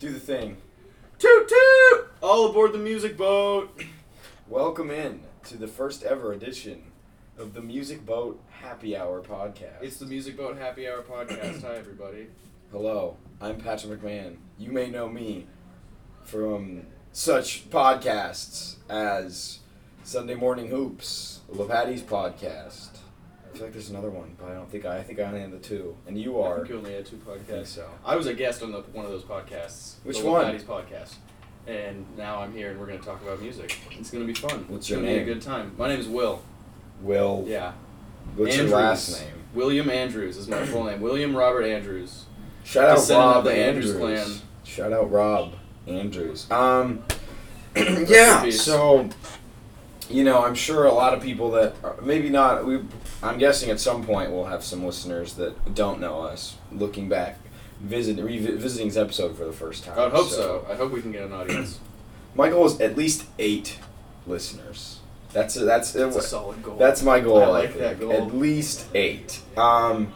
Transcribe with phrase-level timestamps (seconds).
[0.00, 0.56] Do the thing.
[1.18, 2.08] Toot toot!
[2.22, 3.84] All aboard the music boat.
[4.48, 6.84] Welcome in to the first ever edition
[7.36, 9.82] of the Music Boat Happy Hour podcast.
[9.82, 11.60] It's the Music Boat Happy Hour podcast.
[11.60, 12.28] Hi, everybody.
[12.72, 14.36] Hello, I'm Patrick McMahon.
[14.58, 15.46] You may know me
[16.24, 19.58] from such podcasts as
[20.02, 22.99] Sunday Morning Hoops, LePatty's podcast.
[23.52, 25.40] I feel like there's another one, but I don't think I, I think I only
[25.40, 26.56] have the two, and you I are.
[26.58, 27.66] think you only had two I think podcasts.
[27.68, 27.88] so.
[28.04, 29.94] I was a guest on the, one of those podcasts.
[30.04, 30.44] Which the one?
[30.44, 31.14] Patty's podcast.
[31.66, 33.78] And now I'm here, and we're going to talk about music.
[33.92, 34.64] It's going to be fun.
[34.68, 35.24] What's it's your gonna name?
[35.24, 35.72] be a good time.
[35.76, 36.42] My name is Will.
[37.02, 37.44] Will.
[37.46, 37.72] Yeah.
[38.36, 38.70] What's Andrews.
[38.70, 39.32] your last name?
[39.54, 41.00] William Andrews is my full name.
[41.00, 42.24] William Robert Andrews.
[42.64, 44.16] Shout out Descendant Rob of the Andrews Andrews.
[44.26, 44.40] clan.
[44.64, 45.52] Shout out Rob
[45.86, 46.50] Andrews.
[46.50, 47.02] Um,
[47.74, 48.42] in yeah.
[48.44, 48.62] peace.
[48.62, 49.08] So,
[50.10, 52.64] you know, I'm sure a lot of people that are, maybe not.
[52.66, 52.80] We,
[53.22, 57.38] I'm guessing at some point we'll have some listeners that don't know us looking back,
[57.80, 59.98] visit revisiting this episode for the first time.
[59.98, 60.66] I hope so.
[60.70, 61.78] I hope we can get an audience.
[62.34, 63.78] My goal is at least eight
[64.26, 65.00] listeners.
[65.32, 66.76] That's that's That's a solid goal.
[66.76, 67.42] that's my goal.
[67.42, 67.80] I like think.
[67.80, 68.12] that goal.
[68.12, 69.40] At least eight.
[69.56, 70.12] Um,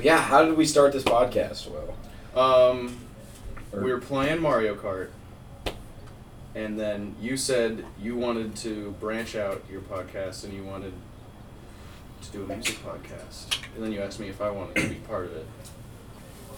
[0.00, 0.18] yeah.
[0.18, 1.68] How did we start this podcast?
[1.70, 2.40] Will?
[2.40, 2.96] Um,
[3.72, 5.08] Or- we were playing Mario Kart,
[6.54, 10.92] and then you said you wanted to branch out your podcast and you wanted
[12.22, 13.58] to do a music podcast.
[13.74, 15.46] And then you asked me if I wanted to be part of it,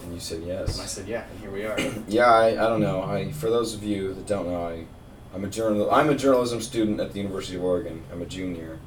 [0.03, 0.73] And you said yes.
[0.75, 0.83] and.
[0.83, 1.77] I said yeah, and here we are.
[2.07, 3.01] Yeah, I, I don't know.
[3.03, 4.85] I for those of you that don't know, I
[5.33, 8.03] I'm a journal I'm a journalism student at the University of Oregon.
[8.11, 8.79] I'm a junior,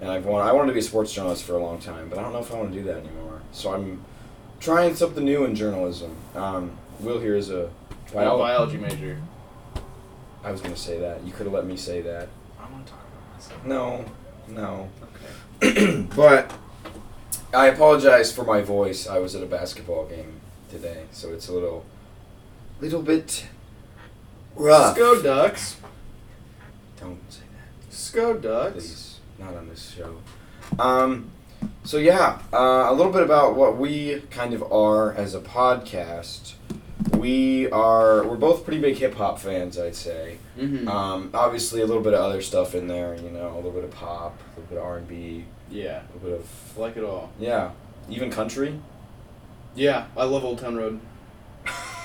[0.00, 2.18] and I've want I wanted to be a sports journalist for a long time, but
[2.18, 3.42] I don't know if I want to do that anymore.
[3.52, 4.04] So I'm
[4.60, 6.16] trying something new in journalism.
[6.34, 7.70] Um, Will here is a
[8.12, 9.18] bio- biology major.
[10.46, 11.24] I was gonna say that.
[11.24, 12.28] You could have let me say that.
[12.60, 13.66] I want to talk about myself.
[13.66, 14.04] No,
[14.46, 14.88] no.
[15.60, 16.02] Okay.
[16.16, 16.52] but
[17.52, 19.08] I apologize for my voice.
[19.08, 21.84] I was at a basketball game today, so it's a little,
[22.80, 23.48] little bit
[24.54, 24.96] rough.
[24.96, 25.76] Let's go Ducks.
[27.00, 27.84] Don't say that.
[27.84, 28.72] Let's go Ducks.
[28.74, 29.20] please.
[29.40, 30.18] Not on this show.
[30.78, 31.32] Um,
[31.82, 36.54] so yeah, uh, a little bit about what we kind of are as a podcast.
[37.12, 40.38] We are we're both pretty big hip hop fans, I'd say.
[40.58, 40.88] Mm-hmm.
[40.88, 43.84] Um, obviously, a little bit of other stuff in there, you know, a little bit
[43.84, 46.96] of pop, a little bit of R and B, yeah, a little bit of like
[46.96, 47.30] it all.
[47.38, 47.72] yeah,
[48.08, 48.80] even country.
[49.74, 51.00] Yeah, I love Old Town Road.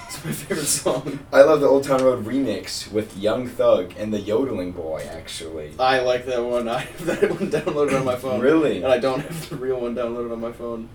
[0.07, 1.19] It's my favorite song.
[1.31, 5.07] I love the Old Town Road remix with Young Thug and the Yodeling Boy.
[5.09, 6.67] Actually, I like that one.
[6.69, 8.41] I have that one downloaded on my phone.
[8.41, 8.77] Really?
[8.83, 10.89] And I don't have the real one downloaded on my phone.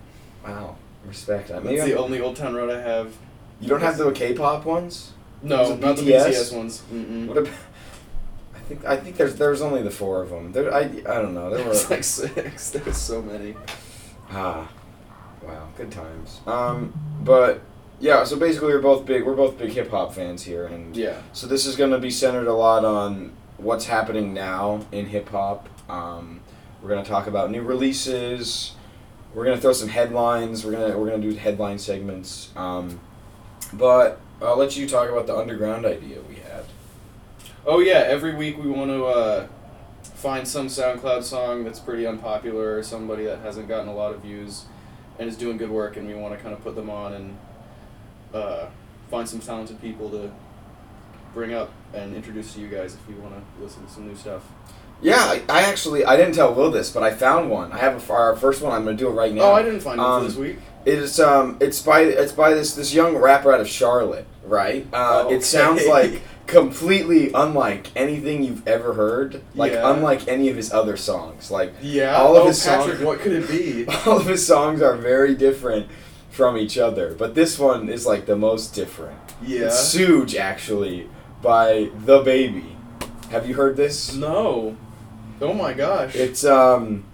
[0.45, 0.77] wow,
[1.07, 1.51] respect.
[1.51, 3.15] I mean, That's the only Old Town Road I have.
[3.61, 5.13] You don't have the K-pop ones.
[5.43, 6.57] No, not the BTS?
[6.57, 6.83] Ones.
[6.93, 7.27] Mm-mm.
[7.27, 7.53] What about?
[8.55, 10.53] I think I think there's there's only the four of them.
[10.53, 11.51] There I I don't know.
[11.51, 12.17] There were like six.
[12.71, 13.55] There's so many.
[14.31, 14.69] ah,
[15.43, 16.41] wow, good times.
[16.47, 17.61] Um, but
[18.01, 21.21] yeah, so basically we're both big we're both big hip hop fans here, and Yeah.
[21.33, 25.29] so this is going to be centered a lot on what's happening now in hip
[25.29, 25.69] hop.
[25.89, 26.41] Um,
[26.83, 28.73] we're going to talk about new releases.
[29.35, 30.65] We're going to throw some headlines.
[30.65, 32.51] We're gonna we're gonna do headline segments.
[32.57, 32.99] Um,
[33.73, 36.65] but I'll let you talk about the underground idea we had.
[37.67, 38.05] Oh yeah.
[38.07, 39.49] Every week we want to uh,
[40.03, 44.21] find some SoundCloud song that's pretty unpopular or somebody that hasn't gotten a lot of
[44.23, 44.65] views
[45.19, 47.39] and is doing good work, and we want to kind of put them on and
[48.35, 48.67] uh,
[49.11, 50.31] find some talented people to
[51.33, 54.17] bring up and introduce to you guys if you want to listen to some new
[54.17, 54.43] stuff.
[55.03, 57.73] Yeah, I, I actually I didn't tell Will this, but I found one.
[57.73, 58.73] I have a, our first one.
[58.73, 59.43] I'm gonna do it right now.
[59.43, 60.59] Oh, I didn't find one Um, for this week.
[60.87, 64.87] It's um it's by it's by this this young rapper out of Charlotte, right?
[64.93, 65.35] Uh, Okay.
[65.37, 69.93] It sounds like completely unlike anything you've ever heard, like Yeah.
[69.93, 71.51] unlike any of his other songs.
[71.51, 72.17] Like Yeah.
[72.17, 73.87] all of oh, his Patrick, songs- what could it be?
[74.07, 75.87] all of his songs are very different
[76.31, 79.19] from each other, but this one is like the most different.
[79.45, 79.67] Yeah.
[79.67, 81.09] It's Suge actually
[81.43, 82.63] by DaBaby.
[83.31, 84.15] Have you heard this?
[84.15, 84.77] No.
[85.41, 86.15] Oh my gosh.
[86.15, 87.05] It's um,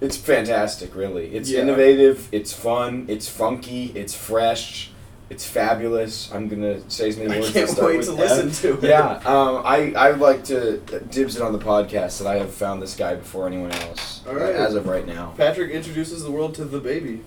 [0.00, 0.94] it's fantastic.
[0.94, 1.60] Really, it's Yeah.
[1.62, 2.28] innovative.
[2.32, 3.06] It's fun.
[3.08, 3.92] It's funky.
[3.94, 4.90] It's fresh.
[5.28, 6.30] It's fabulous.
[6.32, 7.52] I'm gonna say as many I words.
[7.52, 8.18] can't that start wait to F.
[8.18, 8.88] listen to it.
[8.90, 10.76] Yeah, um, I I would like to
[11.10, 14.20] dibs it on the podcast that I have found this guy before anyone else.
[14.28, 14.54] All right.
[14.54, 17.20] As of right now, Patrick introduces the world to DaBaby.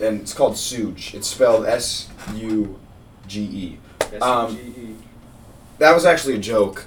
[0.00, 1.12] and it's called Suge.
[1.12, 2.06] It's spelled S
[2.36, 2.78] U
[3.26, 3.78] G E.
[4.20, 4.94] Um, S-U-G-E.
[5.78, 6.86] That was actually a joke.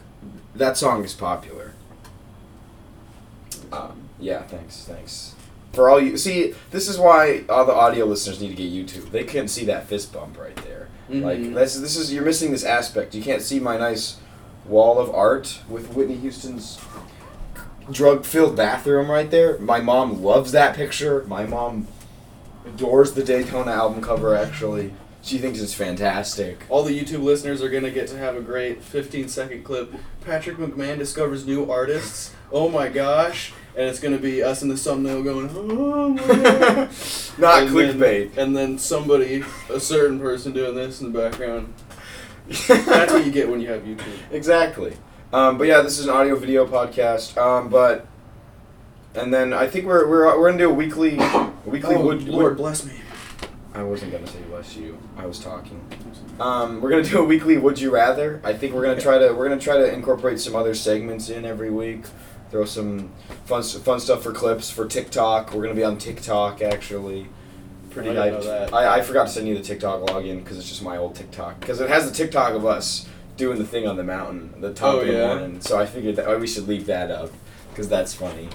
[0.55, 1.73] That song is popular.
[3.71, 5.32] Um, yeah, thanks, thanks.
[5.73, 9.09] For all you see, this is why all the audio listeners need to get YouTube.
[9.11, 10.87] They can't see that fist bump right there.
[11.09, 11.53] Like Mhm.
[11.55, 13.13] this, this is you're missing this aspect.
[13.13, 14.17] You can't see my nice
[14.65, 16.79] wall of art with Whitney Houston's
[17.91, 19.57] drug-filled bathroom right there.
[19.59, 21.23] My mom loves that picture.
[21.27, 21.87] My mom
[22.65, 24.35] adores the Daytona album cover.
[24.35, 24.93] Actually,
[25.25, 26.63] She thinks it's fantastic.
[26.67, 29.93] All the YouTube listeners are gonna get to have a great 15 second clip.
[30.25, 32.31] Patrick McMahon discovers new artists.
[32.51, 33.53] Oh my gosh!
[33.75, 36.89] And it's gonna be us in the thumbnail going, oh my god.
[37.39, 38.33] Not And clickbait.
[38.35, 41.73] Then, and then somebody, a certain person doing this in the background.
[42.67, 44.17] That's what you get when you have YouTube.
[44.31, 44.95] Exactly.
[45.31, 47.35] Um, but yeah, this is an audio video podcast.
[47.37, 48.05] Um, but
[49.15, 51.15] and then I think we're we're, we're gonna do a weekly
[51.65, 52.93] weekly Oh, would, Lord would- bless me.
[53.75, 54.99] I wasn't gonna say bless you.
[55.17, 55.81] I was talking.
[56.39, 58.39] Um, we're gonna do a weekly would you rather.
[58.43, 61.43] I think we're gonna try to we're gonna try to incorporate some other segments in
[61.43, 62.03] every week.
[62.53, 63.09] Throw some
[63.45, 65.55] fun fun stuff for clips for TikTok.
[65.55, 67.25] We're gonna be on TikTok actually.
[67.89, 68.71] Pretty I didn't know that.
[68.71, 71.59] I, I forgot to send you the TikTok login because it's just my old TikTok
[71.59, 74.93] because it has the TikTok of us doing the thing on the mountain, the top
[74.93, 75.27] Oh, of the yeah?
[75.35, 75.61] morning.
[75.61, 77.31] So I figured that we should leave that up
[77.71, 78.49] because that's funny.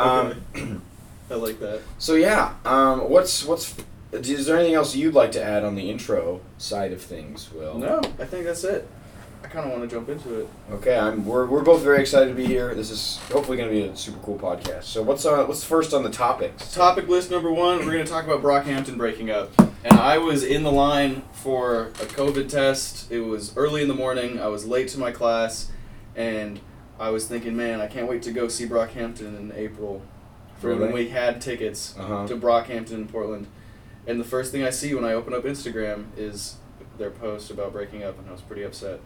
[0.00, 0.42] Um,
[1.30, 1.80] I like that.
[1.98, 3.72] so yeah, um, what's what's
[4.10, 7.78] is there anything else you'd like to add on the intro side of things, Will?
[7.78, 8.88] No, I think that's it.
[9.44, 10.48] I kind of want to jump into it.
[10.72, 11.24] Okay, I'm.
[11.26, 12.74] We're, we're both very excited to be here.
[12.74, 14.84] This is hopefully going to be a super cool podcast.
[14.84, 16.72] So what's uh what's first on the topics?
[16.74, 19.50] Topic list number one, we're going to talk about Brockhampton breaking up.
[19.84, 23.12] And I was in the line for a COVID test.
[23.12, 24.40] It was early in the morning.
[24.40, 25.70] I was late to my class.
[26.16, 26.58] And
[26.98, 30.00] I was thinking, man, I can't wait to go see Brockhampton in April.
[30.58, 32.26] For when we had tickets Uh huh.
[32.28, 33.46] to Brockhampton in Portland.
[34.06, 36.56] And the first thing I see when I open up Instagram is
[36.96, 39.00] their post about breaking up, and I was pretty upset.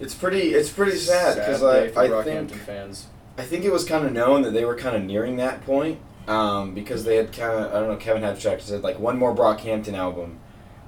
[0.00, 3.06] It's pretty it's pretty sad because I for I think fans.
[3.36, 6.00] I think it was kind of known that they were kind of nearing that point
[6.26, 9.34] um, because they had kind of I don't know Kevin Abstract said like one more
[9.34, 10.38] Brockhampton album,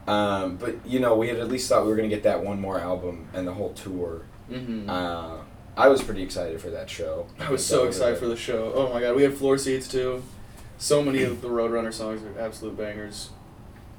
[0.07, 2.61] um, but you know we had at least thought we were gonna get that one
[2.61, 4.23] more album and the whole tour.
[4.51, 4.89] Mm-hmm.
[4.91, 5.39] Uh,
[5.77, 7.27] I was pretty excited for that show.
[7.39, 8.73] I was so excited for the show.
[8.75, 10.23] Oh my god, we had floor seats too.
[10.79, 13.31] So many of the Roadrunner songs are absolute bangers.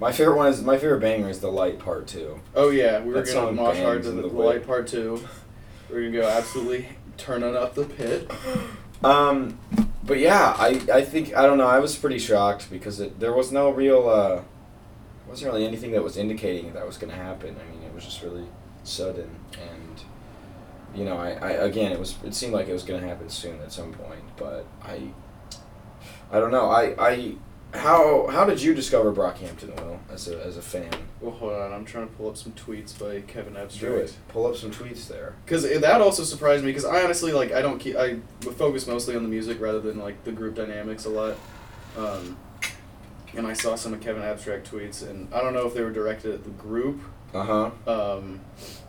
[0.02, 2.42] My favorite one is my favorite banger is the light part two.
[2.56, 4.34] Oh yeah, we were That gonna song mosh hard bangs to in the, the the
[4.34, 4.48] whip.
[4.48, 5.24] light part two.
[5.92, 8.30] We're gonna go absolutely turning up the pit.
[9.04, 9.58] Um,
[10.04, 11.66] but yeah, I, I think I don't know.
[11.66, 14.44] I was pretty shocked because it, there was no real uh,
[15.28, 17.56] wasn't really anything that was indicating that was going to happen.
[17.60, 18.46] I mean, it was just really
[18.84, 20.04] sudden, and
[20.94, 23.28] you know, I, I again, it was it seemed like it was going to happen
[23.28, 25.02] soon at some point, but I
[26.32, 26.70] I don't know.
[26.70, 27.34] I I
[27.74, 30.90] how how did you discover Brockhampton, Will, as a as a fan?
[31.22, 33.96] Well, hold on, I'm trying to pull up some tweets by Kevin Abstract.
[33.96, 34.16] Do it.
[34.30, 35.36] Pull up some tweets there.
[35.46, 36.70] Because that also surprised me.
[36.72, 40.00] Because I honestly like I don't keep I focus mostly on the music rather than
[40.00, 41.36] like the group dynamics a lot.
[41.98, 42.38] Um,
[43.36, 45.92] and I saw some of Kevin Abstract tweets, and I don't know if they were
[45.92, 47.00] directed at the group,
[47.34, 48.16] Uh huh.
[48.18, 48.42] um,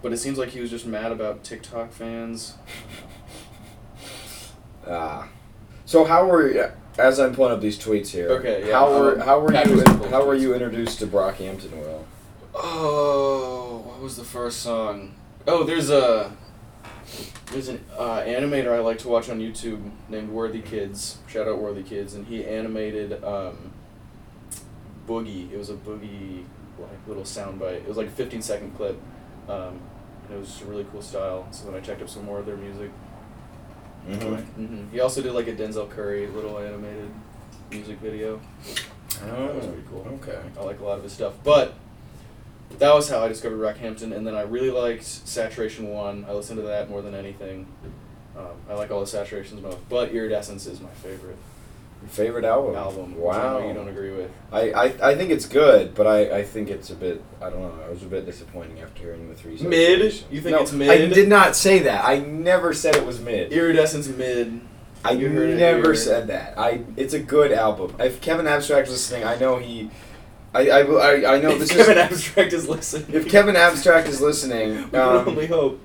[0.03, 2.55] but it seems like he was just mad about TikTok fans.
[4.87, 5.29] Ah.
[5.85, 6.51] So how were
[6.99, 8.29] as I'm pulling up these tweets here?
[8.31, 12.07] Okay, yeah, How were um, how were you how were you introduced to Brockhampton, Will?
[12.55, 15.15] Oh, what was the first song?
[15.47, 16.37] Oh, there's a
[17.47, 21.17] there's an uh, animator I like to watch on YouTube named Worthikids.
[21.29, 23.73] Shout out Worthikids, and he animated um,
[25.07, 25.53] Boogie.
[25.53, 26.45] It was a Boogie
[26.79, 27.77] like little soundbite.
[27.77, 29.01] It was like a 15 second clip.
[29.49, 29.81] Um,
[30.25, 31.47] and it was just a really cool style.
[31.51, 32.91] So then I checked up some more of their music.
[34.09, 34.65] Mm-hmm.
[34.67, 37.11] hmm He also did like a Denzel Curry little animated
[37.71, 38.41] music video.
[39.25, 40.07] Oh, That was pretty cool.
[40.23, 40.39] Okay.
[40.59, 41.35] I like a lot of his stuff.
[41.45, 41.75] But
[42.79, 46.25] that was how I discovered Brockhampton, and then I really liked Saturation One.
[46.29, 47.67] I listened to that more than anything.
[48.37, 51.37] Um, I like all the saturations most, but Iridescence is my favorite
[52.03, 52.75] Your favorite album?
[52.75, 53.17] album.
[53.17, 53.67] Wow.
[53.67, 54.31] you don't agree with.
[54.51, 57.61] I, I, I think it's good, but I, I think it's a bit I don't
[57.61, 57.75] know.
[57.85, 59.57] I was a bit disappointing after hearing the three.
[59.59, 60.01] Mid?
[60.31, 60.91] You think No, it's mid?
[60.91, 62.05] I did not say that.
[62.05, 63.53] I never said it was mid.
[63.53, 64.61] Iridescence mid.
[65.05, 66.59] I You heard it never said that.
[66.59, 67.95] I it's a good album.
[67.99, 69.91] If Kevin Abstract was listening, I know he.
[70.55, 72.05] I I, I, I know if this Kevin is.
[72.13, 73.15] Abstract is listening.
[73.15, 75.81] If Kevin Abstract is listening, we can um, only hope.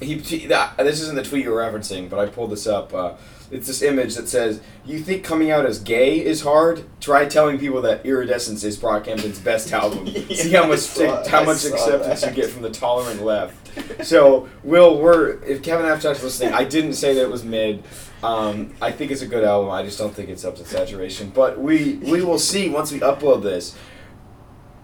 [0.00, 2.92] he, this isn't the tweet you're referencing, but I pulled this up.
[2.92, 3.14] Uh,
[3.52, 6.84] it's this image that says, "You think coming out as gay is hard?
[7.00, 10.06] Try telling people that Iridescence is Brockhampton's best album.
[10.06, 12.30] Yeah, See how much saw- how much acceptance that.
[12.36, 13.58] you get from the tolerant left."
[14.02, 17.82] So, Will, we're if Kevin Abstract's listening, I didn't say that it was mid.
[18.22, 19.70] Um, I think it's a good album.
[19.70, 21.30] I just don't think it's up to saturation.
[21.30, 23.74] But we we will see once we upload this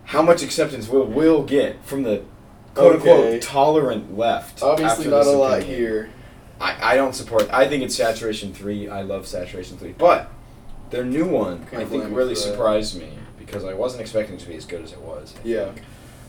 [0.04, 2.22] how much acceptance we'll, we'll get from the
[2.74, 4.62] quote unquote tolerant left.
[4.62, 6.10] Obviously, not a lot here.
[6.60, 7.48] I, I don't support.
[7.52, 8.88] I think it's saturation three.
[8.88, 10.30] I love saturation three, but
[10.90, 14.46] their new one Can't I think really surprised me because I wasn't expecting it to
[14.48, 15.34] be as good as it was.
[15.44, 15.64] I Yeah.
[15.72, 15.82] think.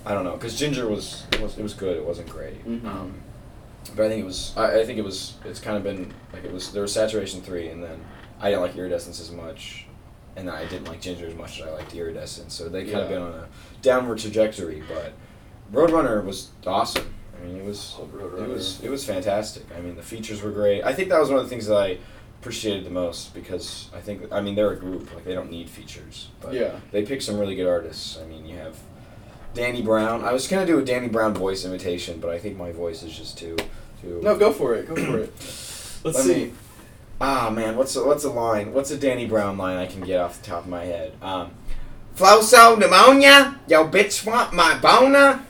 [0.05, 1.97] I don't know because Ginger was it was it was good.
[1.97, 2.65] It wasn't great.
[2.67, 2.85] Mhm.
[2.85, 3.13] Um,
[3.95, 4.53] but I think it was.
[4.55, 5.33] I, I think it was.
[5.45, 6.71] It's kind of been like it was.
[6.71, 7.99] There was saturation three, and then
[8.39, 9.85] I didn't like iridescence as much.
[10.35, 12.53] and then I didn't like Ginger as much as I liked iridescence.
[12.53, 12.99] So they kind Yeah.
[12.99, 13.47] of been on a
[13.81, 14.81] downward trajectory.
[14.87, 15.11] But
[15.73, 17.13] Roadrunner was awesome.
[17.41, 19.63] I mean, it was it was it was fantastic.
[19.77, 20.83] I mean, the features were great.
[20.83, 21.97] I think that was one of the things that I
[22.41, 25.69] appreciated the most because I think I mean they're a group like they don't need
[25.69, 26.71] features, but Yeah.
[26.91, 28.17] they pick some really good artists.
[28.21, 28.75] I mean, you have
[29.53, 30.23] Danny Brown.
[30.23, 33.15] I was gonna do a Danny Brown voice imitation, but I think my voice is
[33.17, 33.57] just too
[34.01, 34.19] too.
[34.23, 34.87] No, go for it.
[34.87, 35.33] Go for it.
[35.39, 36.33] Let's Let see.
[36.45, 36.53] me-
[37.21, 38.71] Ah man, what's a, what's a line?
[38.73, 41.13] What's a Danny Brown line I can get off the top of my head?
[41.21, 41.51] Um,
[42.15, 45.41] Floso pneumonia, yo bitch want my boner.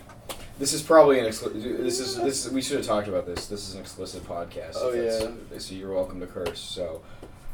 [0.59, 3.47] This is probably an exclu- this is this is, we should have talked about this.
[3.47, 4.73] This is an explicit podcast.
[4.75, 5.57] Oh, yeah.
[5.57, 6.59] So you're welcome to curse.
[6.59, 7.01] So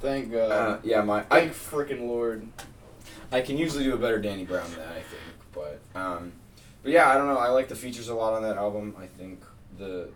[0.01, 0.51] Thank God.
[0.51, 2.47] uh, yeah, my I Thank frickin' Lord.
[3.31, 5.21] I can usually do a better Danny Brown than that, I think.
[5.53, 6.33] But um,
[6.81, 7.37] but yeah, I don't know.
[7.37, 8.95] I like the features a lot on that album.
[8.99, 9.43] I think
[9.77, 10.09] the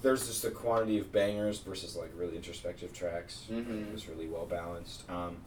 [0.00, 3.46] there's just a quantity of bangers versus like really introspective tracks.
[3.50, 3.88] Mhm.
[3.88, 5.02] It was really well balanced.
[5.10, 5.38] Um,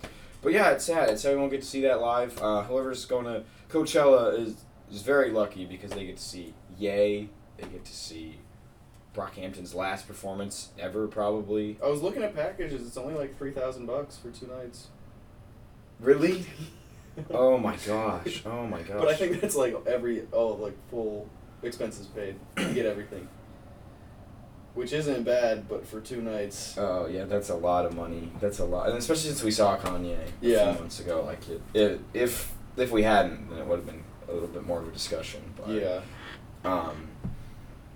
[0.42, 1.10] but yeah, it's sad.
[1.10, 2.38] It's sad we won't get to see that live.
[2.42, 4.56] Uh, whoever's going to Coachella is
[4.92, 7.30] is very lucky because they get to see Yay.
[7.58, 8.38] They get to see
[9.16, 11.78] Brockhampton's last performance ever, probably.
[11.84, 12.86] I was looking at packages.
[12.86, 14.88] It's only like three thousand bucks for two nights.
[16.00, 16.46] Really?
[17.30, 18.42] Oh my gosh!
[18.44, 18.98] Oh my gosh!
[18.98, 21.30] But I think that's like every oh like full
[21.62, 22.36] expenses paid.
[22.58, 23.28] You get everything.
[24.74, 26.76] Which isn't bad, but for two nights.
[26.76, 28.32] Oh yeah, that's a lot of money.
[28.42, 31.24] That's a lot, and especially since we saw Kanye a few months ago.
[31.24, 34.66] Like it, it, if if we hadn't, then it would have been a little bit
[34.66, 35.44] more of a discussion.
[35.56, 36.00] But yeah.
[36.64, 37.08] Um,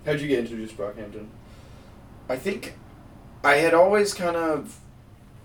[0.04, 1.26] How'd you get introduced to Brockhampton?
[2.28, 2.74] I think
[3.44, 4.78] I had always kind of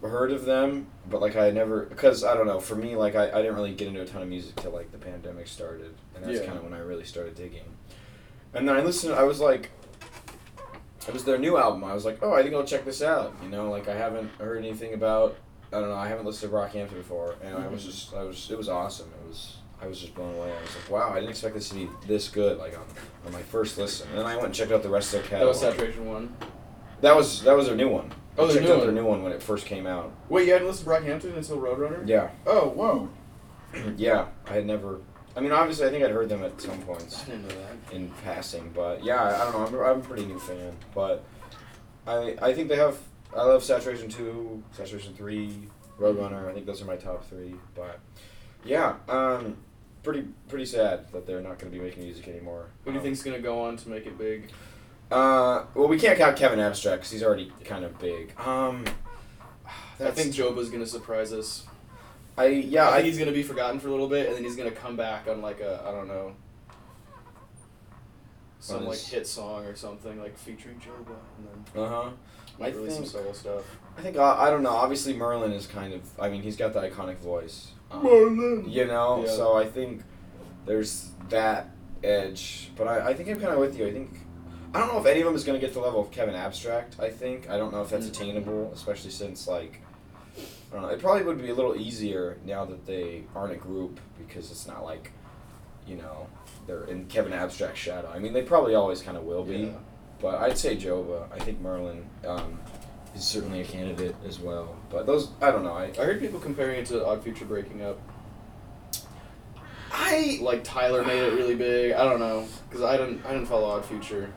[0.01, 2.59] heard of them, but like I never because I don't know.
[2.59, 4.91] For me, like I, I didn't really get into a ton of music till like
[4.91, 6.45] the pandemic started, and that's Yeah.
[6.45, 7.63] kind of when I really started digging.
[8.53, 9.13] And then I listened.
[9.13, 9.71] I was like,
[11.07, 11.83] it was their new album.
[11.83, 13.33] I was like, oh, I think I'll check this out.
[13.43, 15.35] You know, like I haven't heard anything about.
[15.71, 15.95] I don't know.
[15.95, 17.85] I haven't listened to Brockhampton before, and I was Mhm.
[17.87, 19.09] just, I was, it was awesome.
[19.23, 20.49] It was, I was just blown away.
[20.51, 22.57] I was like, wow, I didn't expect this to be this good.
[22.57, 22.85] Like on,
[23.25, 25.21] on my first listen, and then I went and checked out the rest of their
[25.23, 25.47] That catalog.
[25.49, 26.35] was Saturation One.
[27.01, 28.11] That was that was their new one.
[28.37, 28.95] Oh, I their checked new out their one.
[28.95, 30.11] new one when it first came out.
[30.29, 32.07] Wait, you hadn't listened to Brockhampton until Roadrunner?
[32.07, 33.09] Yeah, Oh, whoa.
[33.97, 34.27] yeah.
[34.47, 35.01] I had never.
[35.35, 37.93] I mean, obviously, I think I'd heard them at some points I didn't know that.
[37.95, 39.81] in passing, but yeah, I, I don't know.
[39.83, 41.23] I'm, I'm a pretty new fan, but
[42.07, 42.97] I I think they have.
[43.35, 45.53] I love Saturation Two, Saturation Three,
[45.99, 46.47] Roadrunner.
[46.49, 47.55] I think those are my top three.
[47.75, 47.99] But
[48.63, 49.57] yeah, um,
[50.03, 52.67] pretty pretty sad that they're not going to be making music anymore.
[52.83, 54.51] Who do you Um, think's gonna go on to make it big?
[55.11, 58.37] Uh, well, we can't count Kevin Abstract because he's already kind of big.
[58.39, 58.85] Um,
[59.99, 61.65] I think Joba's gonna surprise us.
[62.37, 64.55] I yeah I I he's gonna be forgotten for a little bit, and then he's
[64.55, 66.33] gonna come back on like a I don't know,
[68.59, 72.09] some like hit song or something like featuring Joba, and then uh huh.
[72.57, 73.63] might I release some solo stuff.
[73.97, 74.71] I think uh, I don't know.
[74.71, 76.01] Obviously, Merlyn is kind of.
[76.19, 77.72] I mean, he's got the iconic voice.
[77.93, 79.31] Um, You know, Yeah.
[79.31, 80.01] so I think
[80.65, 81.69] there's that
[82.03, 82.71] edge.
[82.75, 83.85] But I, I think I'm kind of with you.
[83.87, 84.09] I think
[84.73, 86.09] I don't know if any of them is going to get to the level of
[86.11, 86.95] Kevin Abstract.
[86.99, 88.09] I think I don't know if that's Mm.
[88.09, 89.81] attainable, especially since like
[90.71, 90.89] I don't know.
[90.89, 94.65] It probably would be a little easier now that they aren't a group because it's
[94.67, 95.11] not like
[95.85, 96.27] you know
[96.65, 98.09] they're in Kevin Abstract's shadow.
[98.13, 99.57] I mean, they probably always kind of will be.
[99.57, 99.71] Yeah.
[100.21, 101.27] But I'd say Joba.
[101.31, 102.57] I think Merlyn um,
[103.15, 104.75] is certainly a candidate as well.
[104.89, 105.73] But those, I don't know.
[105.73, 107.99] I, I heard people comparing it to Odd Future breaking up.
[109.91, 111.93] I, Like Tyler made it really big.
[111.93, 114.33] I don't know because I didn't I didn't follow Odd Future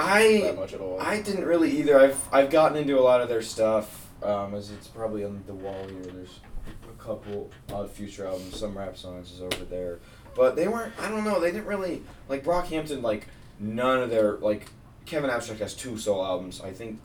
[0.00, 0.98] I that much at all.
[1.00, 1.98] I didn't really either.
[2.00, 4.08] I've, I've gotten into a lot of their stuff.
[4.22, 6.02] Um, as it's probably on the wall here.
[6.02, 6.40] There's
[6.88, 8.58] a couple Odd Future albums.
[8.58, 9.98] Some rap songs is over there.
[10.34, 10.92] But they weren't.
[10.98, 11.40] I don't know.
[11.40, 13.02] They didn't really like Brockhampton.
[13.02, 13.26] Like
[13.58, 14.70] none of their like
[15.06, 16.60] Kevin Abstract has two solo albums.
[16.60, 17.00] I think.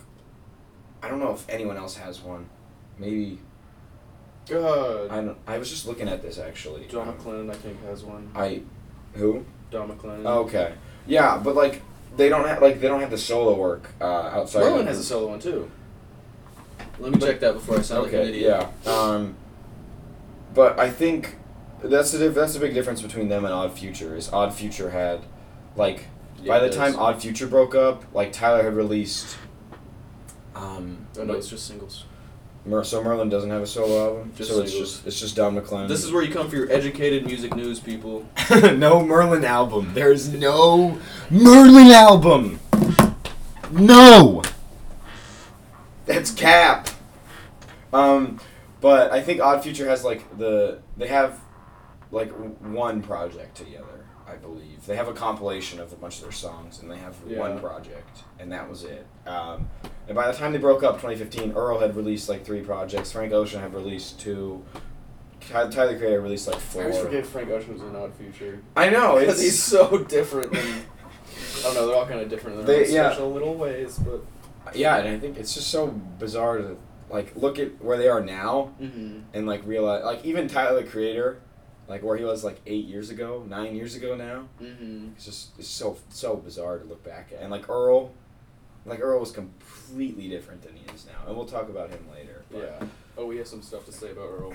[1.06, 2.50] I don't know if anyone else has one.
[2.98, 3.38] Maybe
[4.50, 5.12] God.
[5.12, 5.38] I don't.
[5.46, 6.86] I was just looking at this actually.
[6.88, 8.32] John Um, McClellan I think has one.
[8.34, 8.62] I,
[9.14, 9.46] who?
[9.70, 10.26] Don McClellan.
[10.26, 10.74] Okay.
[11.06, 11.84] Yeah, but like
[12.18, 14.64] they don't have like they don't have the solo work uh, outside.
[14.64, 15.70] Merlyn has a solo one too.
[16.98, 18.18] Let me check that before I sound Okay.
[18.18, 18.68] like an idiot.
[18.86, 18.92] yeah.
[18.92, 19.36] Um,
[20.56, 21.36] but I think
[21.84, 25.22] that's the that's the big difference between them and Odd Future is Odd Future had,
[25.76, 26.06] like,
[26.42, 26.96] Yeah, by the time.
[26.98, 29.38] Odd Future broke up, like Tyler had released.
[30.56, 32.06] Um, Oh no, it's just singles.
[32.66, 34.34] Mer- so Merlyn doesn't have a solo album.
[34.36, 35.88] Just so it's just it's just Don McClellan.
[35.88, 38.22] This is where you come for your educated music news, people.
[38.50, 39.92] no Merlyn album.
[39.94, 42.60] There's no Merlyn album.
[43.72, 44.42] No.
[46.06, 46.90] That's cap.
[47.94, 48.40] Um,
[48.82, 51.40] but I think Odd Future has like the they have
[52.12, 52.32] like
[52.62, 54.06] one project together.
[54.28, 57.16] I believe they have a compilation of a bunch of their songs, and they have
[57.24, 59.06] one project, and that was it.
[59.28, 59.70] Um,
[60.08, 63.12] and by the time they broke up, 2015, Earl had released like three projects.
[63.12, 64.64] Frank Ocean had released two.
[65.52, 66.84] Tyler the Creator released like I four.
[66.84, 68.62] always forget Frank Ocean was in Odd Future.
[68.76, 70.66] I know Because he's so different than.
[70.66, 73.10] I don't know, they're all kind of different in their They- own yeah.
[73.10, 74.22] special little ways, but.
[74.76, 76.78] yeah, and I think it's just so bizarre to
[77.10, 79.20] like look at where they are now Mm-hmm.
[79.34, 81.40] and like realize like even Tyler the Creator,
[81.88, 84.48] like where he was like eight years ago, nine years ago now.
[84.60, 85.10] Mm-hmm.
[85.16, 87.42] It's just it's so so bizarre to look back at.
[87.42, 88.12] And like Earl,
[88.86, 92.44] like Earl was completely different than he is now, and we'll talk about him later.
[92.52, 92.88] but Yeah.
[93.18, 94.54] Oh, we have some stuff to say about Earl.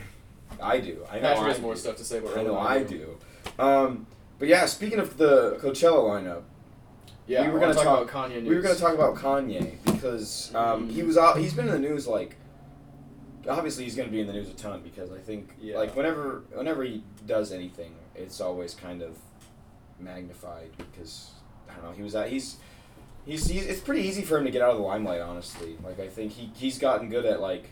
[0.60, 1.04] I do.
[1.10, 1.20] I know.
[1.22, 1.80] Patrick I has more do.
[1.80, 2.44] stuff to say about I Earl.
[2.46, 3.18] know than I do.
[3.58, 4.06] Um,
[4.38, 6.42] but yeah, speaking of the Coachella lineup,
[7.26, 8.49] Yeah, We were gonna talk, talk- about Kanye news.
[8.49, 10.92] we were going to talk about Kanye because um, Mhm.
[10.92, 11.38] he was out.
[11.38, 12.37] He's been in the news like.
[13.49, 15.76] Obviously, he's going to be in the news a ton because I think Yeah.
[15.78, 19.16] like whenever whenever he does anything, it's always kind of
[20.00, 21.30] magnified because
[21.68, 21.92] I don't know.
[21.92, 22.56] He was at he's.
[23.27, 26.00] He's, he's it's pretty easy for him to get out of the limelight honestly like
[26.00, 27.69] i think he, he's gotten good at like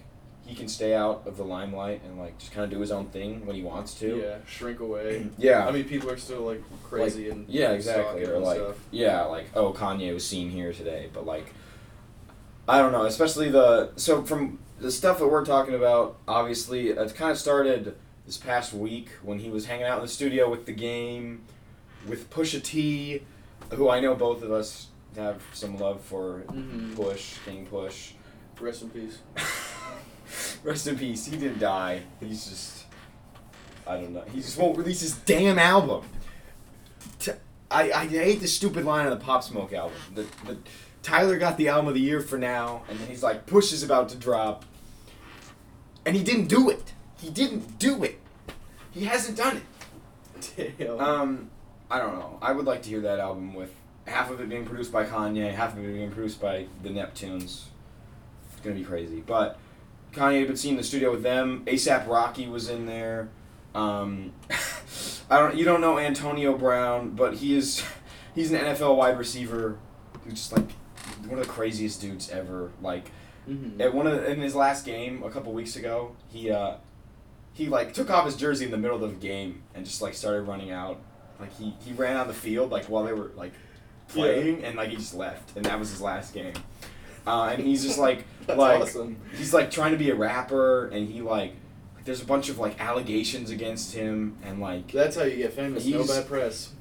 [0.47, 3.07] he can stay out of the limelight and like just kind of do his own
[3.09, 5.27] thing when he wants to Yeah, shrink away.
[5.39, 8.25] yeah I mean, people are still like crazy and Yeah, exactly.
[8.25, 8.77] Or like, stuff.
[8.91, 11.53] yeah, like oh, Kanye was seen here today, but like,
[12.67, 13.05] I don't know.
[13.05, 17.95] Especially the so from the stuff that we're talking about, obviously, it kind of started
[18.25, 21.43] this past week when he was hanging out in the studio with the game,
[22.07, 23.23] with Pusha T,
[23.75, 24.87] who I know both of us
[25.19, 26.45] have some love for.
[26.49, 26.95] Mhm.
[26.97, 28.13] Push King Push.
[28.61, 29.19] Rest in peace.
[30.65, 31.27] Rest in peace.
[31.27, 32.03] He didn't die.
[32.21, 32.85] He's just.
[33.87, 34.25] I don't know.
[34.33, 36.05] He just won't release his damn album.
[37.19, 37.33] T-
[37.71, 39.97] I, I hate the stupid line on the Pop Smoke album.
[40.15, 40.59] The, the,
[41.03, 43.83] Tyler got the album of the year for now, and then he's like, Push is
[43.83, 44.65] about to drop.
[46.05, 46.93] And he didn't do it.
[47.19, 48.19] He didn't do it.
[48.91, 50.79] He hasn't done it.
[50.79, 51.01] Damn.
[51.01, 51.51] Um,
[51.91, 52.39] I don't know.
[52.43, 53.73] I would like to hear that album with
[54.09, 57.65] half of it being produced by Kanye, half of it being produced by the Neptunes.
[58.53, 59.23] It's gonna be crazy.
[59.27, 59.59] But
[60.13, 61.63] Kanye had been seen in the studio with them.
[61.67, 63.29] ASAP Rocky was in there.
[63.75, 64.33] Um,
[65.31, 65.57] I don't.
[65.57, 67.85] You don't know Antonio Brown, but he is.
[68.35, 69.79] He's an NFL wide receiver
[70.25, 70.71] who's just like
[71.27, 72.71] one of the craziest dudes ever.
[72.81, 73.11] Like
[73.49, 73.81] Mhm.
[73.81, 76.75] at one of the, in his last game a couple weeks ago, he uh,
[77.55, 80.15] he like took off his jersey in the middle of the game and just like
[80.15, 81.01] started running out.
[81.41, 83.53] Like he, he ran on the field like while they were like
[84.09, 86.55] playing and like he just left and that was his last game.
[87.27, 89.19] Uh, and he's just like like awesome.
[89.37, 91.53] he's like trying to be a rapper and he like
[92.05, 95.85] there's a bunch of like allegations against him and like That's how you get famous.
[95.87, 96.73] No bad press.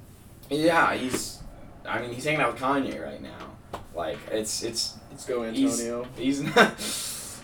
[0.50, 1.38] yeah he's
[1.86, 3.78] I mean he's hanging out with Kanye right now.
[3.94, 6.06] Like it's it's Let's go, he's Antonio.
[6.16, 6.80] he's not.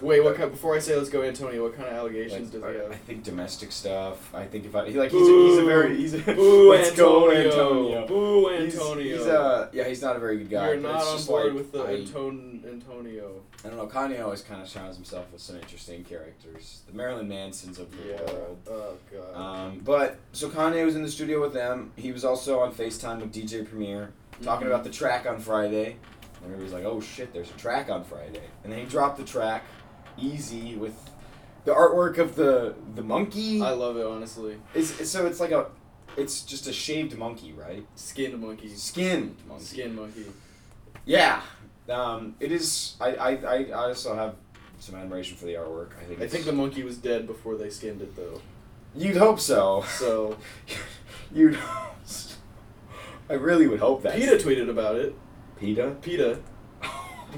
[0.04, 0.50] Wait, what kind?
[0.50, 1.62] Before I say let's go, Antonio.
[1.62, 4.34] What kind of allegations Like, does he I, I think domestic stuff.
[4.34, 6.90] I think if I he like he's a, he's a very he's a Boo, let's
[6.92, 8.02] go Antonio.
[8.02, 8.06] Antonio.
[8.06, 9.16] Boo, He's- Antonio.
[9.16, 10.68] He's, uh yeah he's not a very good guy.
[10.72, 13.40] You're not on board like, with the I, Anton- Antonio.
[13.64, 13.86] I don't know.
[13.86, 16.82] Kanye always kind of surrounds himself with some interesting characters.
[16.86, 18.22] The Marilyn Mansons of the Yeah.
[18.32, 18.58] world.
[18.70, 19.34] Oh god.
[19.68, 21.92] Um, but so Kanye was in the studio with them.
[21.96, 24.10] He was also on Facetime with DJ Premier
[24.42, 24.70] talking Mhm.
[24.70, 25.96] about the track on Friday.
[26.42, 29.24] And everybody's like, "Oh shit, there's a track on Friday." And then he dropped the
[29.24, 29.64] track,
[30.18, 31.10] "Eazy," with
[31.64, 33.60] the artwork of the the monkey.
[33.62, 34.58] I love it honestly.
[34.74, 35.66] It's- so it's like a,
[36.16, 37.86] it's just a shaved monkey, right?
[37.96, 38.68] Skinned monkey.
[38.74, 39.64] Skinned monkey.
[39.64, 40.26] Skin monkey.
[41.04, 41.40] Yeah.
[41.88, 42.96] Um, it is.
[43.00, 44.36] I, I, I also have
[44.78, 45.90] some admiration for the artwork.
[46.00, 46.20] I think.
[46.20, 48.40] I think the monkey was dead before they skinned it though.
[48.94, 49.84] You'd hope so.
[49.88, 50.36] So
[51.32, 51.58] You'd.
[53.28, 54.16] I really would hope that.
[54.16, 55.14] PETA tweeted about it.
[55.58, 55.96] PETA.
[56.02, 56.38] PETA,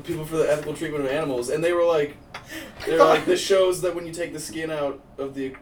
[0.04, 2.16] people for the ethical treatment of animals, and they were like,
[2.86, 5.54] they were like, this shows that when you take the skin out of the,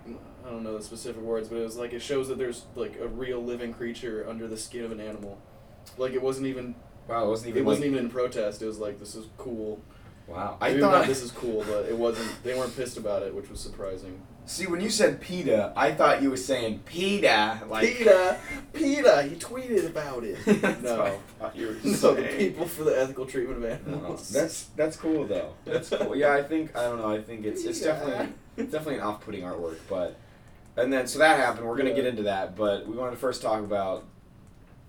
[0.44, 2.98] I don't know the specific words, but it was like it shows that there's like
[3.00, 5.38] a real living creature under the skin of an animal.
[5.96, 6.74] Like it wasn't even,
[7.08, 7.62] Wow, it wasn't even.
[7.62, 8.62] it wasn't even in protest.
[8.62, 9.80] It was like this is cool.
[10.26, 12.30] Wow, I Maybe thought not this is cool, but it wasn't.
[12.42, 14.22] They weren't pissed about it, which was surprising.
[14.46, 18.36] See, when you said PETA, I thought you were saying PETA, like PETA,
[18.74, 20.36] PETA, he tweeted about it.
[20.44, 23.86] That's what I no, thought you were no, the people for the ethical treatment of
[23.86, 24.28] No, animals.
[24.28, 25.54] that's that's cool though.
[25.64, 26.14] That's cool.
[26.14, 27.10] Yeah, I think I don't know.
[27.10, 27.92] I think it's it's Yeah.
[27.92, 30.16] definitely it's definitely an off-putting artwork, but
[30.76, 31.66] and then so that happened.
[31.66, 31.96] We're gonna Yeah.
[31.96, 34.04] get into that, but we wanted to first talk about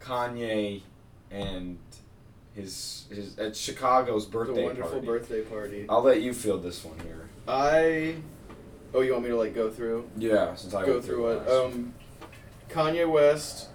[0.01, 0.81] Kanye
[1.31, 1.77] and
[2.53, 4.55] his his at Chicago's birthday.
[4.55, 5.05] the wonderful party.
[5.07, 5.85] birthday party.
[5.87, 7.29] I'll let you field this one here.
[7.47, 8.15] I.
[8.95, 10.09] Oh, you want me to like go through?
[10.17, 11.35] Yeah, since I go went through it.
[11.47, 11.49] last.
[11.51, 11.93] Um,
[12.69, 13.67] Kanye West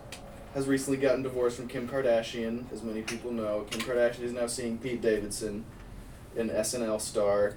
[0.55, 3.67] has recently gotten divorced from Kim Kardashian, as many people know.
[3.71, 5.65] Kim Kardashian is now seeing Pete Davidson,
[6.37, 7.55] an SNL star.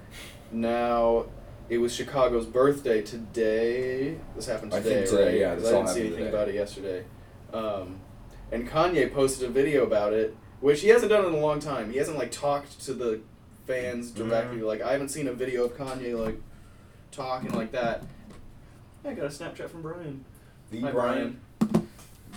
[0.52, 1.26] Now,
[1.69, 4.17] it was Chicago's birthday today.
[4.36, 5.39] This happened I today, think today, right?
[5.39, 6.38] yeah, 'Cause this I all didn't see happened anything today.
[6.38, 7.04] about it yesterday.
[7.54, 7.99] Um,
[8.52, 11.91] and Kanye posted a video about it, which he hasn't done in a long time.
[11.91, 13.21] He hasn't like talked to the
[13.65, 14.58] fans directly.
[14.60, 14.65] Mhm.
[14.67, 16.38] Like I haven't seen a video of Kanye like
[17.13, 18.04] talking like that.
[19.04, 20.26] Yeah, I got a Snapchat from Brian.
[20.71, 21.39] The Hi, Brian.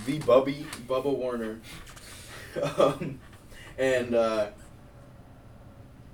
[0.04, 0.66] The Bubby.
[0.86, 1.60] Bubba Warner.
[2.78, 3.18] um,
[3.78, 4.48] and uh,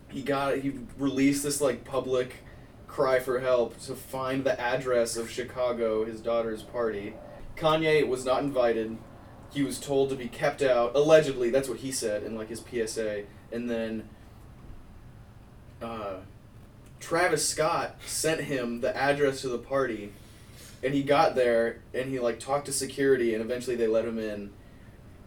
[0.08, 2.36] he got he released this like public
[2.86, 7.14] cry for help to find the address of Chicago, his daughter's party.
[7.56, 8.98] Kanye was not invited.
[9.52, 10.94] He was told to be kept out.
[10.94, 13.24] Allegedly, that's what he said in like his PSA.
[13.50, 14.08] And then
[15.80, 16.16] uh,
[17.02, 20.12] Travis Scott sent him the address to the party,
[20.84, 24.18] and he got there and he like talked to security, and eventually they let him
[24.18, 24.50] in.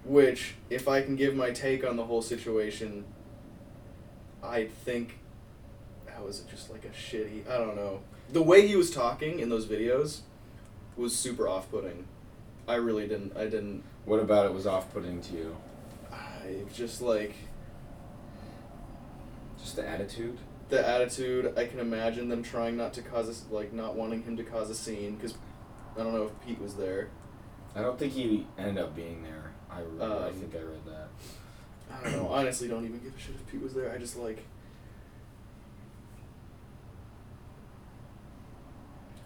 [0.06, 3.06] Which, if I can give my take on the whole situation,
[4.42, 5.18] I think
[6.06, 7.50] that was just like a shitty.
[7.50, 8.00] I don't know.
[8.32, 10.22] The way he was talking in those videos
[10.96, 12.08] was super off-putting.
[12.68, 13.36] I really didn't.
[13.36, 13.84] I didn't.
[14.06, 15.58] What about it was off-putting to you?
[16.12, 17.34] I just like
[19.66, 20.38] Just the attitude.
[20.70, 21.54] The attitude.
[21.58, 24.70] I can imagine them trying not to cause a, like not wanting him to cause
[24.70, 25.36] a scene because
[25.98, 27.10] I don't know if Pete was there.
[27.76, 29.52] I don't think he ended up being there.
[29.70, 31.08] I, re- I Um, think I read that.
[31.94, 32.30] I don't know.
[32.30, 33.92] Honestly, don't even give a shit if Pete was there.
[33.92, 34.46] I just like.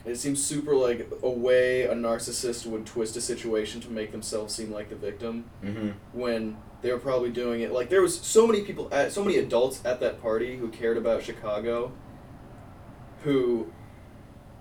[0.05, 4.55] It seems super like a way a narcissist would twist a situation to make themselves
[4.55, 5.89] seem like the victim Mm-hmm.
[6.17, 7.71] when they were probably doing it.
[7.71, 10.97] Like there was so many people, at, so many adults at that party who cared
[10.97, 11.91] about Chicago.
[13.23, 13.71] Who,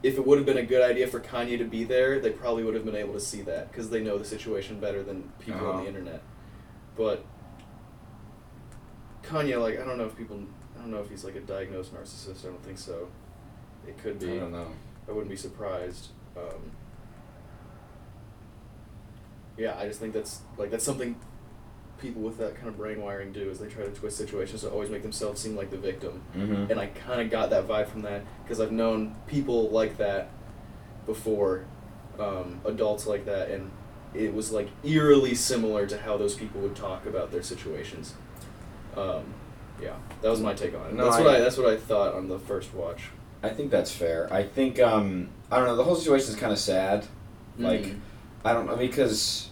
[0.03, 2.65] if it would have been a good idea for Kanye to be there, they probably
[2.65, 5.61] would have been able to see that because they know the situation better than people
[5.67, 5.81] on Uh-huh.
[5.83, 6.23] the internet.
[6.97, 7.25] But
[9.23, 10.41] Kanye, like I don't know if people,
[10.77, 12.45] I don't know if he's like a diagnosed narcissist.
[12.45, 13.09] I don't think so.
[13.87, 14.33] It could be.
[14.33, 14.67] I don't know.
[15.09, 16.09] I wouldn't be surprised.
[16.37, 16.73] Um,
[19.57, 21.17] yeah, I just think that's like that's something
[22.01, 24.71] people with that kind of brain wiring do is they try to twist situations to
[24.71, 26.23] always make themselves seem like the victim.
[26.37, 26.71] Mm-hmm.
[26.71, 30.31] And I kind of got that vibe from that because I've known people like that
[31.07, 31.65] before,
[32.19, 33.71] um, adults like that, and
[34.15, 38.15] it was like eerily similar to how those people would talk about their situations.
[38.97, 39.25] Um,
[39.81, 40.95] yeah, that was my take on it.
[40.95, 43.11] No, that's I- what I that's what I thought on the first watch.
[43.43, 44.33] I think that's fair.
[44.33, 45.77] I think um, I don't know.
[45.77, 47.07] The whole situation is kind of sad.
[47.59, 47.99] Like Mhm.
[48.45, 49.49] I don't know because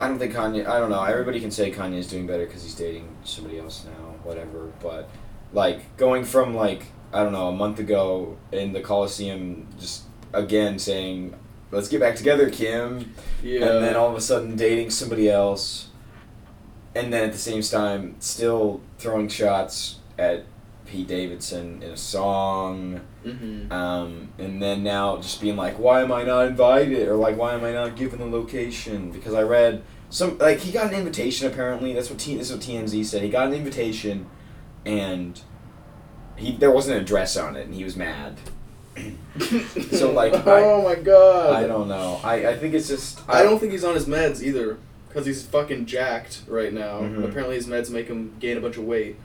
[0.00, 0.66] I don't think Kanye.
[0.66, 1.02] I don't know.
[1.02, 4.70] Everybody can say Kanye's doing better because he's dating somebody else now, whatever.
[4.82, 5.08] But
[5.52, 10.78] like going from like I don't know a month ago in the Coliseum, just again
[10.78, 11.34] saying,
[11.70, 15.88] "Let's get back together, Kim," yeah, and then all of a sudden dating somebody else,
[16.94, 20.44] and then at the same time still throwing shots at
[20.86, 23.00] Pete Davidson in a song.
[23.24, 27.08] hmm Um, and then now just being like, why am I not invited?
[27.08, 29.10] Or like, why am I not given the location?
[29.10, 31.92] Because I read some like he got an invitation apparently.
[31.92, 33.22] That's what T, this is what TMZ said.
[33.22, 34.26] He got an invitation,
[34.84, 35.40] and
[36.36, 38.38] he there wasn't an address on it, and he was mad.
[39.92, 42.18] So, like, I- oh my god, I don't know.
[42.24, 45.42] I, I think it's just I don't think he's on his meds either, because he's
[45.44, 47.00] fucking jacked right now.
[47.00, 47.24] Mhm.
[47.24, 49.16] Apparently, his meds make him gain a bunch of weight,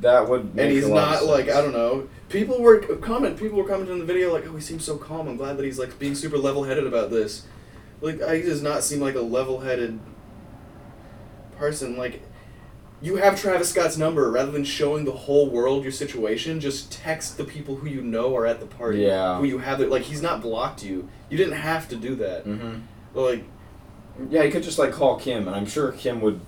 [0.00, 0.54] that would.
[0.54, 1.48] Make and he's not like.
[1.48, 2.08] I don't know.
[2.28, 3.38] People were comment.
[3.38, 5.28] People were commenting on the video like, "Oh, he seems so calm.
[5.28, 7.46] I'm glad that he's like being super level-headed about this."
[8.00, 9.98] Like, he does not seem like a level-headed
[11.56, 11.96] person.
[11.96, 12.22] Like,
[13.02, 14.30] you have Travis Scott's number.
[14.30, 18.36] Rather than showing the whole world your situation, just text the people who you know
[18.36, 19.00] are at the party.
[19.00, 19.38] Yeah.
[19.38, 19.88] Who you have there.
[19.88, 21.08] Like, he's not blocked you.
[21.28, 22.46] You didn't have to do that.
[22.46, 22.82] Mm-hmm.
[23.14, 23.44] Like,
[24.30, 26.40] Yeah, he could just like call Kim, and I'm sure Kim would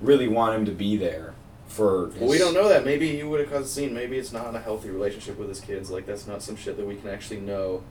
[0.00, 1.31] really want him to be there
[1.72, 2.08] for.
[2.18, 2.84] Well, we don't know that.
[2.84, 3.94] Maybe he would have caused a scene.
[3.94, 5.90] Maybe it's not in a healthy relationship with his kids.
[5.90, 7.82] Like that's not some shit that we can actually know,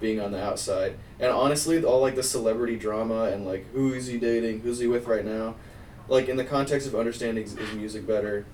[0.00, 0.96] being on the outside.
[1.20, 4.86] And honestly, all like the celebrity drama and like who is he dating, who's he
[4.86, 5.54] with right now,
[6.08, 8.46] like in the context of understanding his, his music better,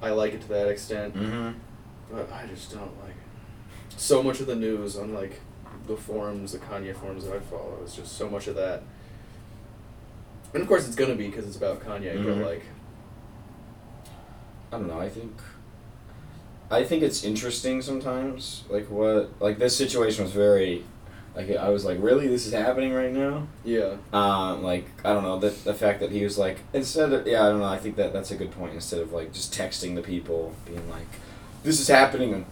[0.00, 1.14] I like it to that extent.
[1.14, 1.58] Mm-hmm.
[2.12, 4.00] But I just don't like it.
[4.00, 5.40] so much of the news on like
[5.86, 7.78] the forums, the Kanye forums that I follow.
[7.82, 8.82] It's just so much of that.
[10.52, 12.16] And of course, it's gonna be because it's about Kanye.
[12.16, 12.24] Mhm.
[12.24, 12.62] But like.
[14.72, 15.00] I don't know.
[15.00, 15.32] I think.
[16.70, 18.64] I think it's interesting sometimes.
[18.68, 19.30] Like what?
[19.40, 20.84] Like this situation was very.
[21.34, 23.46] Like I was like, really, this is happening right now.
[23.64, 23.96] Yeah.
[24.12, 27.44] Um, like I don't know the the fact that he was like instead of yeah
[27.44, 29.94] I don't know I think that that's a good point instead of like just texting
[29.94, 31.06] the people being like,
[31.62, 32.46] this is happening.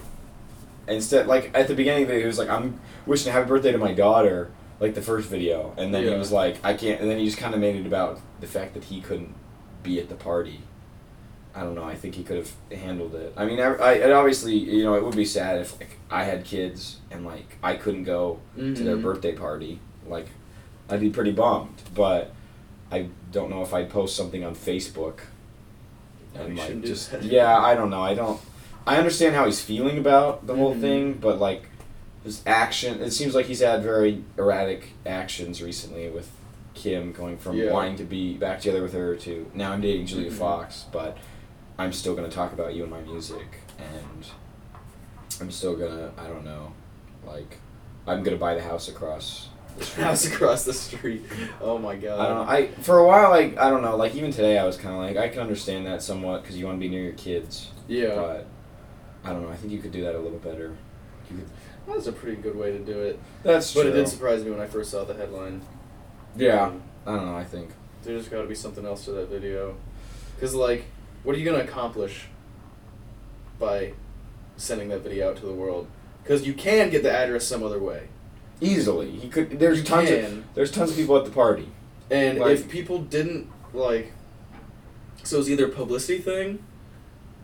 [0.86, 3.72] Instead, like at the beginning, of it, he was like, "I'm wishing a happy birthday
[3.72, 4.50] to my daughter,"
[4.80, 7.36] like the first video, and then he was like, "I can't," and then he just
[7.36, 9.34] kind of made it about the fact that he couldn't
[9.82, 10.62] be at the party.
[11.54, 11.84] I don't know.
[11.84, 13.32] I think he could have handled it.
[13.36, 16.24] I mean, I, I it obviously, you know, it would be sad if like I
[16.24, 19.02] had kids and like I couldn't go to their Mhm.
[19.02, 19.80] birthday party.
[20.06, 20.26] Like,
[20.88, 21.74] I'd be pretty bummed.
[21.94, 22.32] But
[22.92, 25.18] I don't know if I'd post something on Facebook.
[26.34, 28.02] And you like just yeah, I don't know.
[28.02, 28.40] I don't.
[28.86, 30.80] I understand how he's feeling about the whole Mhm.
[30.80, 31.64] thing, but like,
[32.24, 33.02] his action.
[33.02, 36.30] It seems like he's had very erratic actions recently with
[36.74, 37.72] Kim going from Yeah.
[37.72, 40.34] wanting to be back together with her to now I'm dating Julia Mhm.
[40.34, 41.16] Fox, but
[41.78, 43.46] I'm still gonna talk about you and my music,
[43.78, 44.26] and
[45.40, 46.72] I'm still gonna I don't know,
[47.26, 47.58] like
[48.06, 50.02] I'm gonna buy the house across the street.
[50.04, 51.22] House across the street.
[51.60, 52.18] Oh my god.
[52.18, 52.52] I don't know.
[52.52, 53.96] I for a while like I don't know.
[53.96, 56.66] Like even today, I was kind of like I can understand that somewhat because you
[56.66, 57.70] want to be near your kids.
[57.86, 58.14] Yeah.
[58.16, 58.46] But
[59.24, 59.48] I don't know.
[59.50, 60.76] I think you could do that a little better.
[61.30, 61.46] You could,
[61.86, 63.20] That was a pretty good way to do it.
[63.42, 63.90] that's But true.
[63.90, 65.60] it did surprise me when I first saw the headline.
[66.36, 66.66] yeah.
[66.66, 67.36] Um, I don't know.
[67.36, 67.70] I think.
[68.02, 69.76] There's got to be something else to that video.
[70.34, 70.84] Because, like,
[71.28, 72.24] what are you going to accomplish
[73.58, 73.92] by
[74.56, 75.86] sending that video out to the world?
[76.22, 78.08] Because you can get the address some other way.
[78.62, 79.58] Easily, he could.
[79.60, 80.24] There's You tons can.
[80.24, 81.68] of there's tons of people at the party.
[82.10, 84.12] And Like- if people didn't, like.
[85.22, 86.60] So it's either a publicity thing,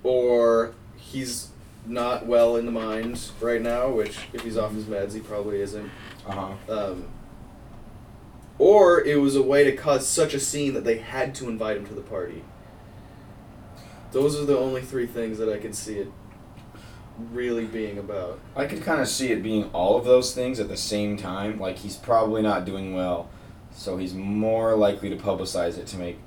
[0.02, 1.48] or he's
[1.84, 5.60] not well in the mind right now, which, if he's off his meds, he probably
[5.60, 5.90] isn't.
[6.26, 6.72] Uh huh.
[6.74, 7.04] Um,
[8.58, 11.76] or it was a way to cause such a scene that they had to invite
[11.76, 12.44] him to the party.
[14.14, 16.08] Those are the only three things that I can see it
[17.32, 18.40] really being about.
[18.56, 21.58] I could kind of see it being all of those things at the same time.
[21.60, 23.28] Like he's probably not doing well,
[23.74, 26.18] so he's more likely to publicize it to make.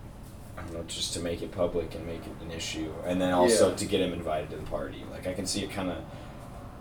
[0.57, 3.31] I don't know, just to make it public and make it an issue, and then
[3.33, 3.75] also Yeah.
[3.75, 5.03] to get him invited to the party.
[5.11, 5.97] Like I can see it kind of,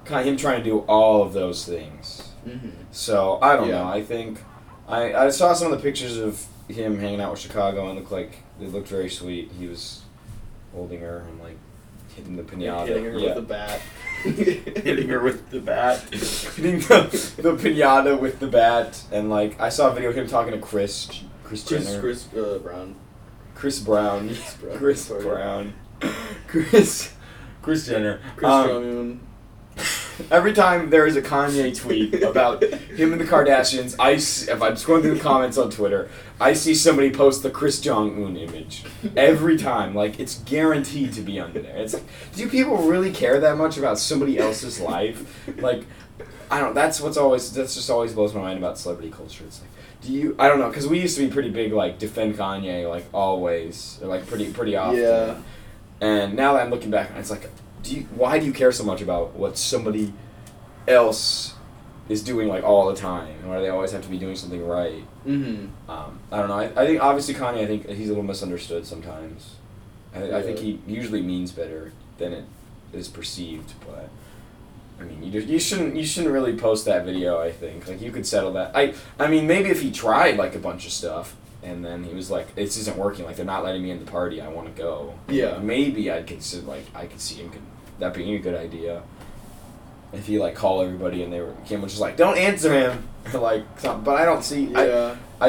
[0.04, 2.30] kind of him trying to do all of those things.
[2.48, 2.70] Mm-hmm.
[2.90, 3.82] So I don't Yeah.
[3.82, 3.88] know.
[3.88, 4.40] I think
[4.88, 8.10] I I saw some of the pictures of him hanging out with Chicago and looked
[8.10, 9.52] like it looked very sweet.
[9.58, 10.00] He was
[10.76, 11.56] holding her and like
[12.14, 12.86] hitting the pinata.
[12.86, 13.28] Hitting her yeah.
[13.28, 13.80] with a bat.
[14.22, 19.68] hitting her with the bat, hitting the, the pinata with the bat, and like I
[19.70, 21.06] saw a video of him talking to Chris,
[21.44, 22.96] Chris Chris, Jenner, Chris uh, Brown.
[23.54, 25.08] Chris Brown, Chris Brown, Chris.
[25.08, 25.74] Brown,
[26.48, 27.12] Chris,
[27.62, 28.20] Kris Jenner.
[28.36, 29.20] Chris Um, Brown.
[30.30, 34.62] Every time there is a Kanye tweet about him and the Kardashians, I s- if
[34.62, 36.08] I'm scrolling through the comments on Twitter,
[36.40, 38.84] I see somebody post the Chris Jong Un image.
[39.16, 41.76] Every time, like it's guaranteed to be under there.
[41.76, 45.46] It's like, do people really care that much about somebody else's life?
[45.60, 45.84] Like,
[46.50, 46.74] I don't.
[46.74, 47.52] That's what's always.
[47.52, 49.44] That's just always blows my mind about celebrity culture.
[49.46, 49.70] It's like,
[50.02, 50.34] do you?
[50.38, 53.98] I don't know, because we used to be pretty big, like defend Kanye, like always,
[54.02, 54.98] or like pretty pretty often.
[55.00, 55.36] Yeah.
[56.00, 57.48] And now that I'm looking back, it's like,
[57.86, 60.12] do you, why do you care so much about what somebody
[60.88, 61.54] else
[62.08, 63.34] is doing like all the time?
[63.40, 65.04] And why do they always have to be doing something right?
[65.26, 65.90] Mm-hmm.
[65.90, 66.54] Um, I don't know.
[66.58, 67.62] I, I think obviously Kanye.
[67.62, 69.56] I think he's a little misunderstood sometimes.
[70.14, 72.44] I, I think he usually means better than it
[72.92, 74.08] is perceived, but.
[74.98, 77.38] I mean, you, just, you shouldn't you shouldn't really post that video.
[77.38, 78.74] I think like you could settle that.
[78.74, 82.14] I I mean maybe if he tried like a bunch of stuff and then he
[82.14, 84.74] was like this isn't working like they're not letting me in the party I want
[84.74, 85.14] to go.
[85.28, 85.58] Yeah.
[85.58, 87.60] Maybe I'd consider like I could see him could,
[87.98, 89.02] that being a good idea.
[90.12, 93.08] If he like call everybody and they were Kim was just like don't answer him
[93.34, 94.78] like some, but I don't see Yeah.
[94.78, 95.48] Uh, I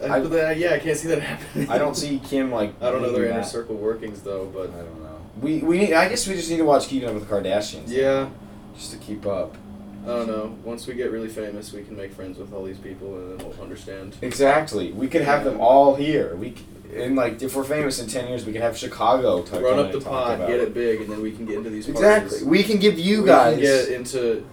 [0.00, 1.68] I, I- but then, yeah, I can't see that happening.
[1.68, 3.46] I I don't see Kim like I don't know their inner that.
[3.46, 5.20] circle workings though, but I don't know.
[5.40, 7.88] We we need, I guess we just need to watch Keeping Up with the Kardashians.
[7.88, 8.28] yeah,
[8.76, 9.56] Just to keep up.
[10.04, 10.56] I don't know.
[10.64, 13.46] Once we get really famous, we can make friends with all these people, and then
[13.48, 14.16] we'll understand.
[14.22, 14.90] Exactly.
[14.92, 16.34] We could have them all here.
[16.36, 16.54] We
[16.92, 20.00] in like if we're famous in ten years, we can have Chicago Run up the
[20.00, 20.60] pod, get it.
[20.68, 22.30] it big, and then we can get into these Exactly.
[22.30, 22.46] parties.
[22.46, 23.54] We can give you we guys.
[23.54, 24.44] can get into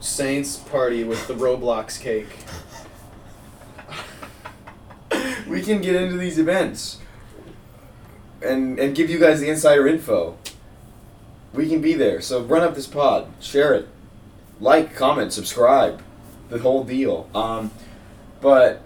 [0.00, 2.26] Saints party with the Roblox cake.
[5.48, 6.98] we can get into these events.
[8.42, 10.36] And and give you guys the insider info.
[11.54, 12.20] We can be there.
[12.20, 13.88] So run up this pod, share it,
[14.60, 16.02] like, comment, subscribe,
[16.50, 17.30] the whole deal.
[17.34, 17.70] Um,
[18.42, 18.82] but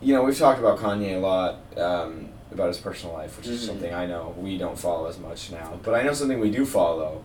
[0.00, 1.56] you know we've talked about Kanye a lot.
[1.78, 3.66] Um, about his personal life, which is Mhm.
[3.66, 5.78] something I know we don't follow as much now.
[5.82, 7.22] But I know something we do follow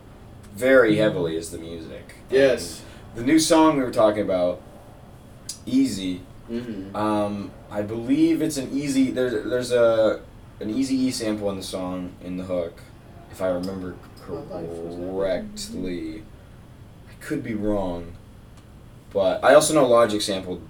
[0.54, 2.16] very heavily is the music.
[2.30, 2.82] Yes.
[3.16, 4.60] And the new song we were talking about,
[5.66, 6.20] Eazy.
[6.50, 6.94] Mm-hmm.
[6.94, 9.10] Um, I believe it's an easy.
[9.10, 10.20] There's there's a
[10.60, 12.80] an easy E sample in the song in the hook,
[13.32, 13.94] if I remember
[14.28, 16.22] My life was never correctly.
[17.08, 18.12] I could be wrong,
[19.12, 20.60] but I also know Logic sampled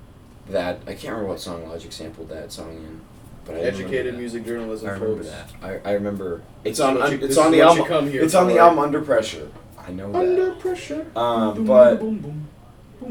[0.49, 0.79] that.
[0.87, 3.01] I can't remember what song Logic sampled that song in.
[3.45, 4.19] But I remember Educated that.
[4.19, 5.31] music journalism, I remember folks.
[5.61, 5.83] that.
[5.87, 6.43] I, I remember.
[6.65, 6.95] It's on.
[6.95, 7.87] what un- you- it's on the what you album.
[7.87, 8.61] come here It's on the for.
[8.61, 9.49] album Under Pressure.
[9.87, 10.19] I know that.
[10.19, 11.07] Under pressure.
[11.15, 12.01] Um, but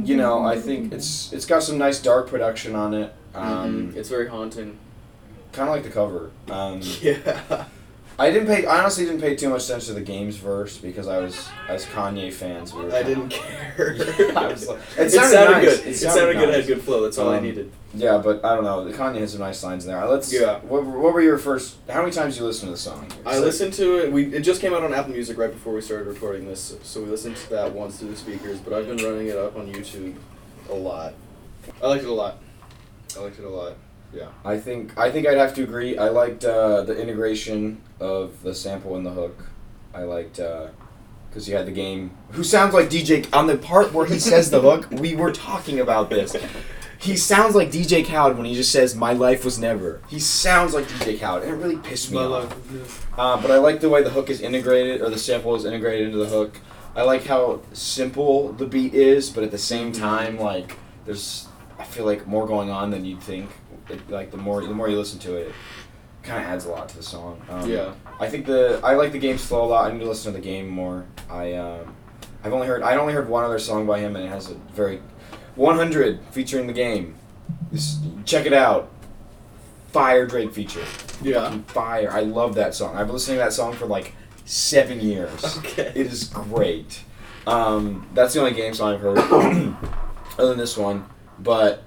[0.04, 3.13] you know, I think it's it's got some nice dark production on it.
[3.34, 3.43] boom.
[3.43, 3.93] Um.
[3.96, 4.78] It's very haunting.
[5.52, 6.32] kind of like the cover.
[6.50, 7.65] Um, Yeah.
[8.19, 8.65] I didn't pay.
[8.67, 11.86] I honestly didn't pay too much attention to the games verse because I was as
[11.88, 12.71] Kanye fans.
[12.73, 13.73] We were I didn't care.
[14.38, 15.63] I was like- it, it sounded, sounded nice.
[15.63, 15.80] good.
[15.80, 16.45] It It, sounded sounded good.
[16.49, 16.56] nice.
[16.58, 17.02] Had good flow.
[17.04, 17.71] That's all I Um, needed.
[17.95, 18.86] Yeah, but I don't know.
[18.95, 20.06] Kanye has some nice lines in there.
[20.06, 20.32] Let's.
[20.32, 20.60] Yeah.
[20.60, 21.76] What, what were your first?
[21.89, 23.08] How many times did you listen to the song?
[23.26, 24.12] I listened to it.
[24.12, 27.02] We it just came out on Apple Music right before we started recording this, so
[27.02, 28.60] we listened to that once through the speakers.
[28.60, 30.15] But I've been running it up on YouTube
[30.69, 31.13] a lot.
[31.82, 32.38] I liked it a lot.
[33.17, 33.73] I liked it a lot.
[34.13, 34.28] Yeah.
[34.45, 35.97] I think I think I'd have to agree.
[35.97, 39.49] I liked uh, the integration of the sample and the hook.
[39.93, 40.39] I liked
[41.30, 42.12] because you had the game.
[42.32, 44.88] Who sounds like DJ on the part where he says the hook?
[44.91, 46.36] We were talking about this.
[46.99, 50.73] He sounds like DJ Khaled when he just says "My life was never." He sounds
[50.73, 53.08] like DJ Khaled, and it really pissed me off.
[53.19, 56.06] Uh, but I like the way the hook is integrated, or the sample is integrated
[56.08, 56.60] into the hook.
[56.95, 61.52] I like how simple the beat is, but at the same time, like there's, I
[61.93, 63.49] feel like more going on than you'd think.
[63.89, 65.53] It, like the more the more you listen to it, it
[66.23, 67.41] kind of adds a lot to the song.
[67.49, 67.93] Um, Yeah.
[68.19, 69.89] I think the I like the game flow a lot.
[69.89, 71.06] I need to listen to the game more.
[71.29, 71.95] I um,
[72.43, 74.56] I've only heard I only heard one other song by him, and it has a
[74.73, 75.01] very
[75.56, 77.15] 100 featuring the game.
[77.71, 78.89] Just check it out.
[79.91, 80.84] Fire Drake feature.
[81.21, 81.43] Yeah.
[81.43, 82.10] Fucking fire.
[82.12, 82.95] I love that song.
[82.95, 84.13] I've been listening to that song for like
[84.45, 85.43] seven years.
[85.60, 85.91] Okay.
[85.95, 87.03] It is great.
[87.45, 89.17] Um, that's the only game song I've heard,
[90.38, 91.06] other than this one.
[91.39, 91.84] But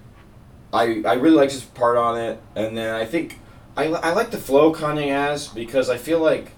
[0.73, 3.39] I I really like his part on it, and then I think
[3.77, 6.53] I, I like the flow Kanye has because I feel like,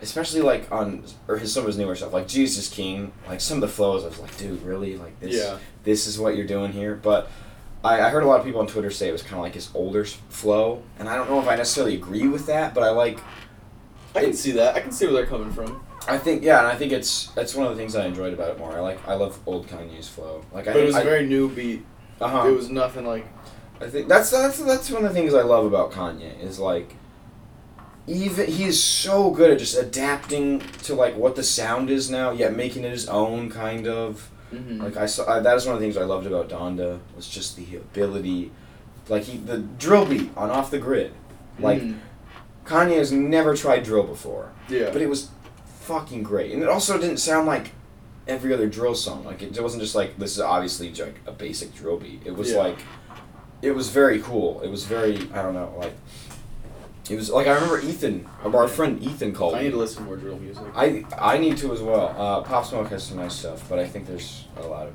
[0.00, 3.58] especially like on or his some of his newer stuff like Jesus King, like some
[3.58, 5.58] of the flows I was like, dude, really like this Yeah.
[5.84, 6.94] this is what you're doing here.
[6.94, 7.30] But
[7.84, 9.54] I, I heard a lot of people on Twitter say it was kind of like
[9.54, 12.90] his older flow, and I don't know if I necessarily agree with that, but I
[12.90, 13.18] like
[14.14, 14.74] I can see that.
[14.74, 15.82] I can see where they're coming from.
[16.08, 18.50] I think yeah, and I think it's that's one of the things I enjoyed about
[18.50, 18.72] it more.
[18.72, 20.44] I like I love old Kanye's flow.
[20.52, 21.84] Like I it was I, a very new beat.
[22.22, 22.48] Uh-huh.
[22.48, 23.26] It was nothing like.
[23.80, 26.94] I think that's that's that's one of the things I love about Kanye is like
[28.06, 32.30] even he is so good at just adapting to like what the sound is now,
[32.32, 34.28] yet making it his own kind of.
[34.52, 34.82] Mm-hmm.
[34.82, 37.28] Like I saw I, that is one of the things I loved about Donda was
[37.28, 38.50] just the ability,
[39.08, 41.12] like he the drill beat on off the grid,
[41.58, 41.98] like Mhm.
[42.66, 44.52] Kanye has never tried drill before.
[44.68, 44.90] yeah.
[44.92, 45.30] but it was
[45.80, 47.72] fucking great, and it also didn't sound like
[48.28, 49.24] every other drill song.
[49.24, 52.22] Like it wasn't just like this is obviously like a basic drill beat.
[52.24, 52.58] It was Yeah.
[52.58, 52.78] like,
[53.62, 54.60] it was very cool.
[54.62, 55.94] It was very I don't know like,
[57.10, 59.54] it was like I remember Ethan, our friend Ethan called.
[59.54, 60.64] I need to listen to more drill music.
[60.74, 62.14] I I need to as well.
[62.16, 64.94] Uh, Pop Smoke has some nice stuff, but I think there's a lot of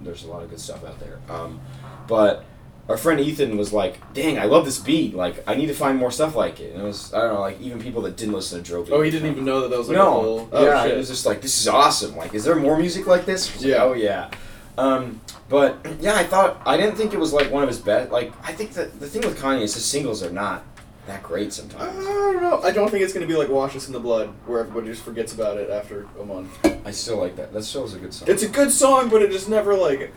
[0.00, 1.18] there's a lot of good stuff out there.
[1.28, 1.60] Um,
[2.06, 2.44] but
[2.88, 5.14] our friend Ethan was like, "Dang, I love this beat.
[5.14, 7.40] Like, I need to find more stuff like it." And it was I don't know,
[7.40, 8.92] like even people that didn't listen to beat.
[8.92, 10.48] oh, he didn't even know that that was like no, whole.
[10.52, 10.92] Oh, yeah, shit.
[10.92, 12.16] it was just like this is awesome.
[12.16, 13.52] Like, is there more music like this?
[13.52, 13.84] Was like, Yeah.
[13.84, 14.30] oh yeah.
[14.78, 18.10] Um, but yeah, I thought I didn't think it was like one of his best.
[18.10, 20.64] Like, I think that the thing with Kanye is his singles are not
[21.06, 21.98] that great sometimes.
[21.98, 22.60] I don't know.
[22.62, 25.02] I don't think it's gonna be like "Wash Us in the Blood," where everybody just
[25.02, 26.50] forgets about it after a month.
[26.86, 27.52] I still like that.
[27.52, 28.28] That still is a good song.
[28.28, 30.12] It's a good song, but it just never like.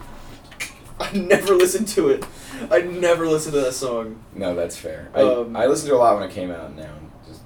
[1.13, 2.23] I never listened to it.
[2.69, 4.23] I never listened to that song.
[4.35, 5.09] No, that's fair.
[5.13, 6.75] I, Um, I listened to it a lot when it came out.
[6.75, 6.89] Now,
[7.27, 7.41] just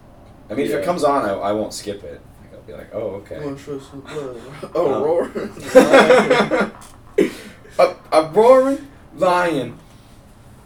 [0.50, 2.22] I mean, if it comes on, I, I won't skip it.
[2.42, 3.44] Like, I'll be like, oh okay.
[3.46, 4.72] Wash Us in the Blood.
[4.76, 6.72] Oh, Um, roar.
[7.80, 9.78] a, a roaring lion.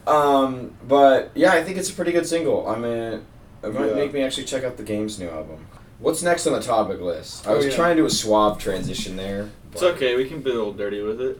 [0.07, 2.67] Um, but yeah, I think it's a pretty good single.
[2.67, 3.25] I mean,
[3.63, 3.93] it might Yeah.
[3.93, 5.65] make me actually check out the game's new album.
[5.99, 7.45] What's next on the topic list?
[7.47, 7.75] I Oh, was yeah.
[7.75, 9.49] trying to do a suave transition there.
[9.71, 10.15] it's okay.
[10.15, 11.39] We can be a little dirty with it.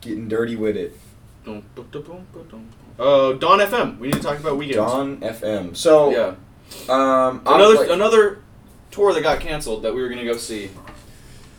[0.00, 0.96] Getting dirty with it.
[2.98, 3.98] Oh, Dawn FM.
[3.98, 4.76] We need to talk about Weeknd's.
[4.76, 5.76] Dawn FM.
[5.76, 6.34] So Yeah.
[6.88, 8.38] um, Another like- another
[8.90, 10.70] tour that got canceled that we were gonna go see.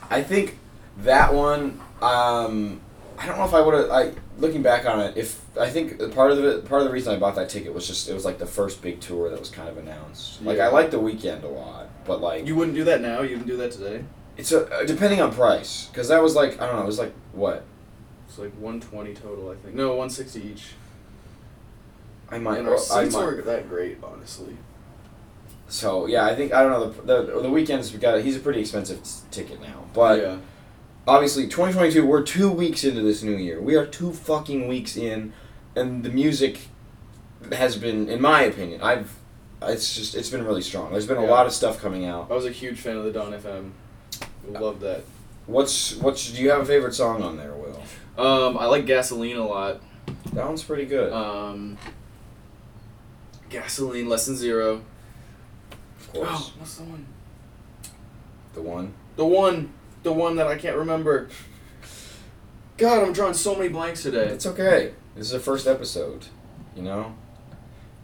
[0.10, 0.58] I think
[1.04, 1.80] that one.
[2.02, 2.82] Um,
[3.18, 3.90] I don't know if I would have.
[3.92, 7.14] I looking back on it, if I think part of it, part of the reason
[7.14, 9.50] I bought that ticket was just it was like the first big tour that was
[9.50, 10.42] kind of announced.
[10.44, 10.68] Like Yeah.
[10.68, 13.22] I like the Weeknd a lot, but like You wouldn't do that now.
[13.22, 14.04] You wouldn't do that today.
[14.38, 16.84] it's a, uh, depending on price because that was like I don't know.
[16.84, 17.64] It was like what
[18.40, 19.76] Like 120 total, I think.
[19.76, 20.68] No, 160 each.
[22.30, 22.60] I might.
[22.60, 24.56] and our well, I seats might- weren't that great, honestly.
[25.68, 27.92] So yeah, I think I don't know the the, the Weeknd's.
[27.94, 30.20] We got he's a pretty expensive s- ticket now, but.
[30.22, 30.38] yeah.
[31.08, 35.34] obviously 2022 we're two weeks into this new year we are two fucking weeks in
[35.76, 36.68] and the music
[37.54, 39.16] has been in my opinion i've
[39.64, 41.32] it's just it's been really strong there's been a Yeah.
[41.32, 43.72] lot of stuff coming out I was a huge fan of the Dawn FM.
[44.52, 45.02] Love that.
[45.48, 47.54] what's what's do you have a favorite song on there
[48.18, 49.82] Um, I like Gasoline a lot.
[50.34, 51.78] that one's pretty good Um,
[53.50, 54.82] Gasoline, Less Than Zero.
[56.00, 57.06] of course Oh, what's the one?
[58.54, 59.74] the one The one,
[60.04, 61.30] the one that I can't remember.
[62.78, 64.28] God, I'm drawing so many blanks today.
[64.28, 66.26] it's okay this is the first episode
[66.76, 67.14] you know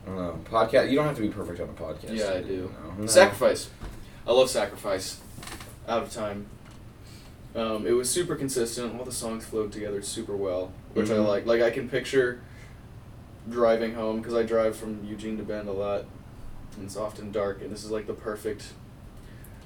[0.03, 0.39] I don't know.
[0.51, 0.89] Podcast.
[0.91, 2.15] You don't have to be perfect on a podcast.
[2.15, 2.57] Yeah, I you do.
[2.86, 2.93] know?
[2.99, 3.05] No.
[3.07, 3.71] Sacrifice.
[4.27, 5.19] I love Sacrifice.
[5.88, 6.45] Out of Time.
[7.56, 8.97] Um, it was super consistent.
[8.99, 11.28] All the songs flowed together super well, which I Mhm.
[11.28, 11.45] like.
[11.45, 12.39] Like I can picture
[13.49, 16.06] driving home because I drive from Eugene to Bend a lot,
[16.76, 17.62] and it's often dark.
[17.62, 18.74] And this is like the perfect.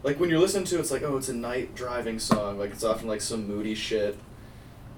[0.03, 2.59] Like when you're listening to it, it's like oh, it's a night driving song.
[2.59, 4.17] Like it's often like some moody shit.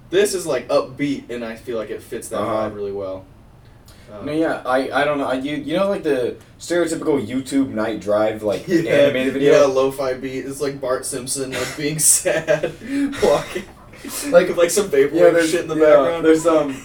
[0.09, 2.69] This is like upbeat, and I feel like it fits that Uh-huh.
[2.69, 3.25] vibe really well.
[4.11, 5.27] Um, No, yeah, I, I don't know.
[5.27, 9.53] I, you you know like the stereotypical YouTube night drive like yeah, animated video.
[9.61, 10.45] Yeah, lo-fi beat.
[10.45, 12.73] It's like Bart Simpson like being sad,
[13.23, 13.63] walking,
[14.31, 16.25] Like- with like some vaporwave yeah, shit in the yeah, background.
[16.25, 16.75] There's um,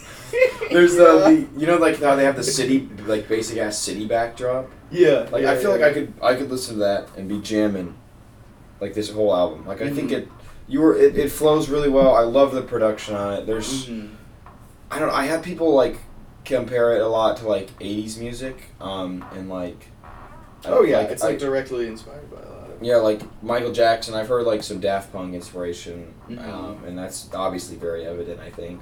[0.70, 4.06] there's uh, the you know like how they have the city like basic ass city
[4.06, 4.70] backdrop.
[4.90, 5.26] yeah.
[5.30, 7.96] Like yeah, I feel like I could I could listen to that and be jamming,
[8.80, 9.66] like this whole album.
[9.66, 10.18] Like I think Mhm.
[10.18, 10.28] it,
[10.68, 12.14] you were it, it flows really well.
[12.14, 13.46] I love the production on it.
[13.46, 14.10] There's Mhm.
[14.90, 15.10] I don't.
[15.10, 15.98] I had people like
[16.46, 19.88] compare it a lot to like '80s music, um, and like.
[20.64, 22.82] Oh yeah, it's I- like directly inspired by a lot of.
[22.82, 24.14] yeah, like Michael Jackson.
[24.14, 26.48] I've heard like some Daft Punk inspiration, Mhm.
[26.48, 28.40] um, and that's obviously very evident.
[28.40, 28.80] I think.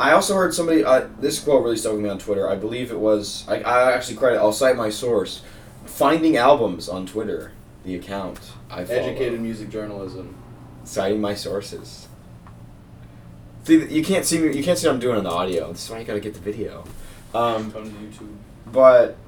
[0.00, 0.84] I also heard somebody.
[0.84, 2.48] Uh, this quote really stuck with me on Twitter.
[2.48, 3.44] I believe it was.
[3.48, 4.38] I, I actually credit.
[4.38, 5.42] I'll cite my source.
[5.86, 7.52] Finding albums on Twitter,
[7.84, 8.38] the account
[8.70, 8.98] I follow.
[9.00, 10.36] Educated music journalism.
[10.84, 12.07] Citing my sources.
[13.68, 14.56] See, you can't see me.
[14.56, 15.70] You can't see what I'm doing in the audio.
[15.72, 16.84] This is why you gotta get the video.
[17.34, 18.34] Um, YouTube.
[18.72, 19.18] but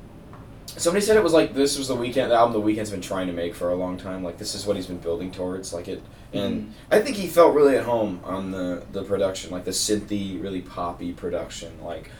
[0.66, 3.26] somebody said it was like this was the Weeknd the album the Weeknd's been trying
[3.26, 5.88] to make for a long time like this is what he's been building towards like
[5.88, 6.00] it
[6.32, 6.70] and Mhm.
[6.92, 10.60] i think he felt really at home on the the production like the synthy really
[10.62, 12.10] poppy production like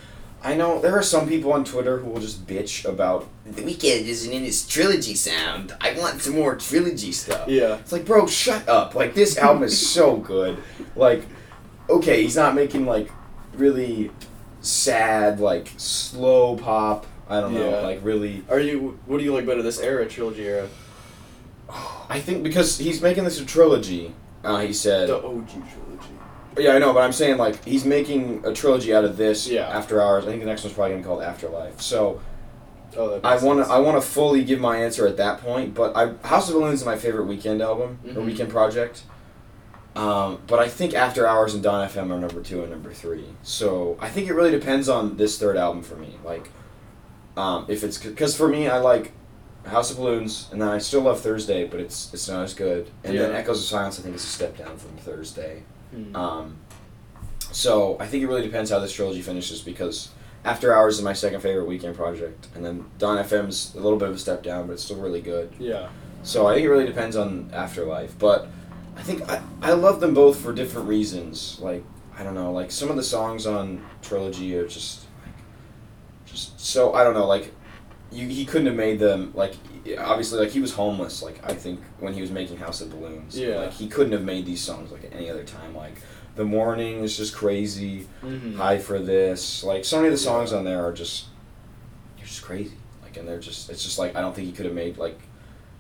[0.43, 4.05] i know there are some people on twitter who will just bitch about the Weeknd
[4.07, 7.77] isn't in its trilogy sound i want some more trilogy stuff Yeah.
[7.77, 8.95] it's like, bro, shut up.
[8.95, 10.59] Like, this album is so good.
[10.95, 11.23] Like,
[11.91, 13.11] okay, he's not making, like,
[13.55, 14.11] really
[14.61, 17.07] sad, like, slow pop.
[17.29, 17.71] I don't know.
[17.71, 17.81] Yeah.
[17.81, 18.43] Like, really.
[18.51, 18.99] Are you?
[19.07, 20.69] What do you like better, this era, trilogy era?
[22.09, 24.13] I think because he's making this a trilogy,
[24.43, 25.09] uh, he said.
[25.09, 25.69] The OG trilogy.
[26.59, 29.69] Yeah, I know, but I'm saying, like, he's making a trilogy out of this Yeah.
[29.69, 30.25] After Hours.
[30.25, 31.81] I think the next one's probably going to be called Afterlife.
[31.81, 32.21] So,
[32.97, 33.25] Oh, that.
[33.25, 33.73] I makes want to sense.
[33.73, 36.81] I want to fully give my answer at that point, but I House of Balloons
[36.81, 38.37] is my favorite Weeknd album or Mhm.
[38.37, 39.03] Weeknd project.
[39.97, 43.25] Um, but I think After Hours and Dawn FM are number two and number three.
[43.43, 46.17] So I think it really depends on this third album for me.
[46.25, 46.51] Like,
[47.37, 49.13] um, if it's because for me I like
[49.67, 52.89] House of Balloons, and then I still love Thursday, but it's it's not as good.
[53.05, 55.65] And then Echoes of Silence I think is a step down from Thursday.
[55.91, 56.17] Hmm.
[56.17, 56.57] Um,
[57.53, 60.11] so I think it really depends how this trilogy finishes because
[60.45, 64.09] After Hours is my second favorite Weeknd project, and then Dawn FM's a little bit
[64.09, 65.53] of a step down, but it's still really good.
[65.59, 65.89] yeah.
[66.23, 68.47] So I think it really depends on Afterlife, but
[69.01, 71.59] I think I, I love them both for different reasons.
[71.59, 71.83] Like
[72.19, 75.35] I don't know, like some of the songs on Trilogy are just like
[76.27, 77.55] just so I don't know, like
[78.13, 79.55] you he couldn't have made them like
[79.99, 83.39] obviously like he was homeless like I think when he was making House of Balloons.
[83.39, 83.61] Yeah.
[83.61, 85.75] Like he couldn't have made these songs like at any other time.
[85.75, 86.03] Like
[86.37, 88.07] The Morning is just crazy.
[88.23, 88.59] Mm-hmm.
[88.59, 89.65] High for this.
[89.65, 91.25] Like so many of the songs on there are just
[92.19, 92.77] they're just crazy.
[93.03, 95.19] Like and they're just it's just like I don't think he could have made like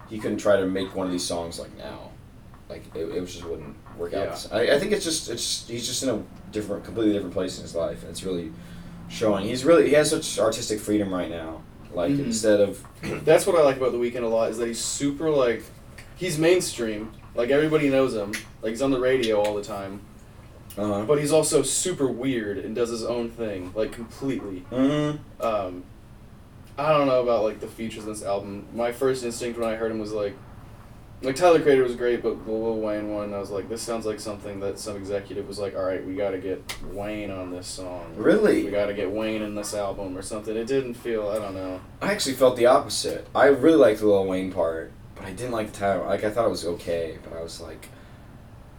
[0.08, 2.09] he couldn't try to make one of these songs like now.
[2.70, 4.30] Like it, it just wouldn't work Yeah.
[4.32, 4.46] out.
[4.52, 7.62] I, I think it's just it's he's just in a different completely different place in
[7.62, 8.52] his life and it's really
[9.08, 9.44] showing.
[9.44, 11.62] He's really he has such artistic freedom right now.
[11.92, 12.26] Like Mhm.
[12.26, 12.82] instead of
[13.24, 15.64] That's what I like about the Weeknd a lot is that he's super like,
[16.16, 17.12] he's mainstream.
[17.34, 18.32] Like everybody knows him.
[18.62, 20.02] Like he's on the radio all the time.
[20.78, 21.04] Uh-huh.
[21.04, 24.60] But he's also super weird and does his own thing, like completely.
[24.70, 25.82] hmm Um,
[26.78, 28.66] I don't know about like the features in this album.
[28.74, 30.34] My first instinct when I heard him was like,
[31.22, 34.06] like Tyler Creator was great, but the Lil Wayne one, I was like, this sounds
[34.06, 36.62] like something that some executive was like, all right, we got to get
[36.92, 38.14] Wayne on this song.
[38.16, 38.64] Really?
[38.64, 40.56] We got to get Wayne in this album or something.
[40.56, 41.80] It didn't feel, I don't know.
[42.00, 43.26] I actually felt the opposite.
[43.34, 46.06] I really liked the Lil Wayne part, but I didn't like the title.
[46.06, 47.88] Like I thought it was okay, but I was like,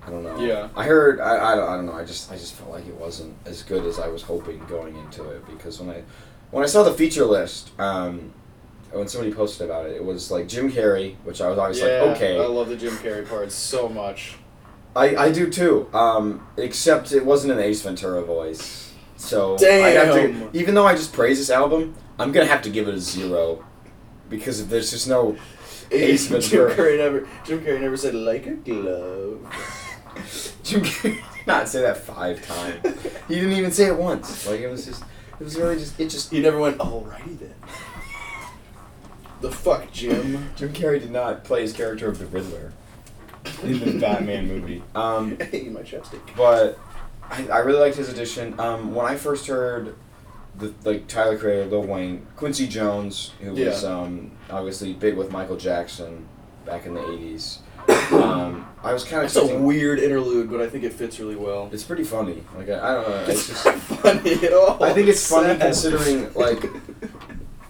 [0.03, 0.39] I don't know.
[0.39, 0.69] Yeah.
[0.75, 1.19] I heard.
[1.19, 1.93] I, I, don't, I don't know.
[1.93, 4.95] I just I just felt like it wasn't as good as I was hoping going
[4.95, 6.01] into it because when I
[6.49, 8.33] when I saw the feature list, um,
[8.91, 11.85] when somebody posted about it, it was like Jim Carrey, which I was always yeah,
[12.01, 12.39] like, okay.
[12.39, 14.35] I love the Jim Carrey part so much.
[14.95, 15.89] I, I do too.
[15.93, 18.93] Um, except it wasn't an Ace Ventura voice.
[19.15, 22.69] So I have to, even though I just praise this album, I'm gonna have to
[22.69, 23.63] give it a zero
[24.29, 25.37] because if there's just no
[25.91, 26.69] Ace Ventura.
[26.69, 29.41] Jim Carrey never, Jim Carrey never said like a glove.
[30.63, 32.83] Jim Carrey did not say that five times.
[33.27, 34.47] He didn't even say it once.
[34.47, 35.03] Like it was just,
[35.39, 36.31] it was really just, it just.
[36.31, 37.53] He never went, alrighty then.
[39.41, 40.49] The fuck, Jim?
[40.55, 42.73] Jim Carrey did not play his character of the Riddler
[43.63, 44.83] in the Batman movie.
[44.95, 46.19] Um, Hey, my chapstick.
[46.37, 46.77] but
[47.29, 48.59] I, I really liked his addition.
[48.59, 49.95] Um, when I first heard
[50.57, 55.57] the like Tyler Creator, Lil Wayne, Quincy Jones, who was um, obviously big with Michael
[55.57, 56.27] Jackson
[56.65, 57.59] back in the eighties.
[58.11, 61.35] Um, I was kind of That's a weird interlude, but I think it fits really
[61.35, 61.69] well.
[61.73, 62.43] It's pretty funny.
[62.55, 63.15] Like I, I don't know.
[63.27, 63.65] It's It's just.
[63.65, 64.83] not funny at all.
[64.83, 66.63] I think it's funny considering like.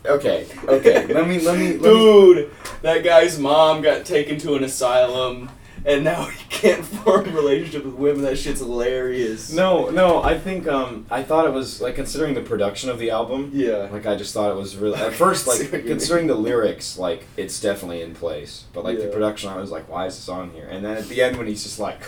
[0.05, 0.47] Okay.
[0.65, 1.05] Okay.
[1.13, 1.39] Let me.
[1.39, 1.73] Let me.
[1.77, 5.49] Let me Dude, that guy's mom got taken to an asylum,
[5.85, 8.21] and now he can't form a relationship with women.
[8.23, 9.51] That shit's hilarious.
[9.53, 9.89] no.
[9.91, 10.23] No.
[10.23, 10.67] I think.
[10.67, 11.05] Um.
[11.11, 13.51] I thought it was like considering the production of the album.
[13.53, 13.89] Yeah.
[13.91, 17.59] Like I just thought it was really at first like considering the lyrics like it's
[17.61, 20.67] definitely in place but like the production I was like why is this on here
[20.67, 22.01] and then at the end when he's just like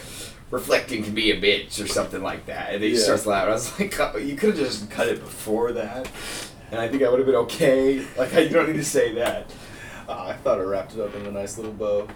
[0.52, 3.00] reflecting can be a bitch or something like that and he Yeah.
[3.00, 6.08] starts laughing I was like oh, you could have just cut it before that
[6.74, 9.50] and I think I would have been okay like I, don't need to say that
[10.10, 12.08] Ah, I thought it wrapped it up in a nice little bow.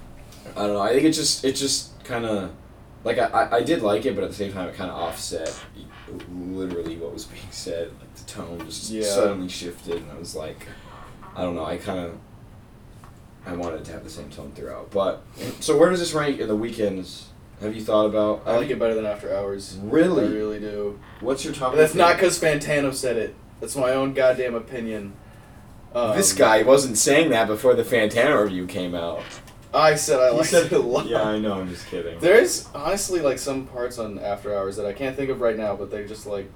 [0.55, 2.51] I don't know I think it just it just kind of
[3.03, 4.97] like I, I, I did like it but at the same time it kind of
[4.97, 5.57] offset
[6.31, 9.03] literally what was being said like the tone just Yeah.
[9.03, 10.67] suddenly shifted and I was like
[11.35, 12.17] I don't know I kind of
[13.45, 15.21] I wanted it to have the same tone throughout but
[15.59, 17.27] so where does this rank in the Weeknd's
[17.61, 19.77] have you thought about I like it better than After Hours.
[19.81, 20.25] Really?
[20.25, 20.99] I really do.
[21.21, 23.35] what's your top that's not because Fantano said it.
[23.59, 25.13] That's my own goddamn opinion.
[25.95, 29.21] Um, this guy wasn't saying that before the Fantano review came out
[29.73, 31.07] I said I liked said- it a lot.
[31.07, 34.85] yeah I know I'm just kidding There's honestly like some parts on After Hours that
[34.85, 36.51] I can't think of right now, but they just like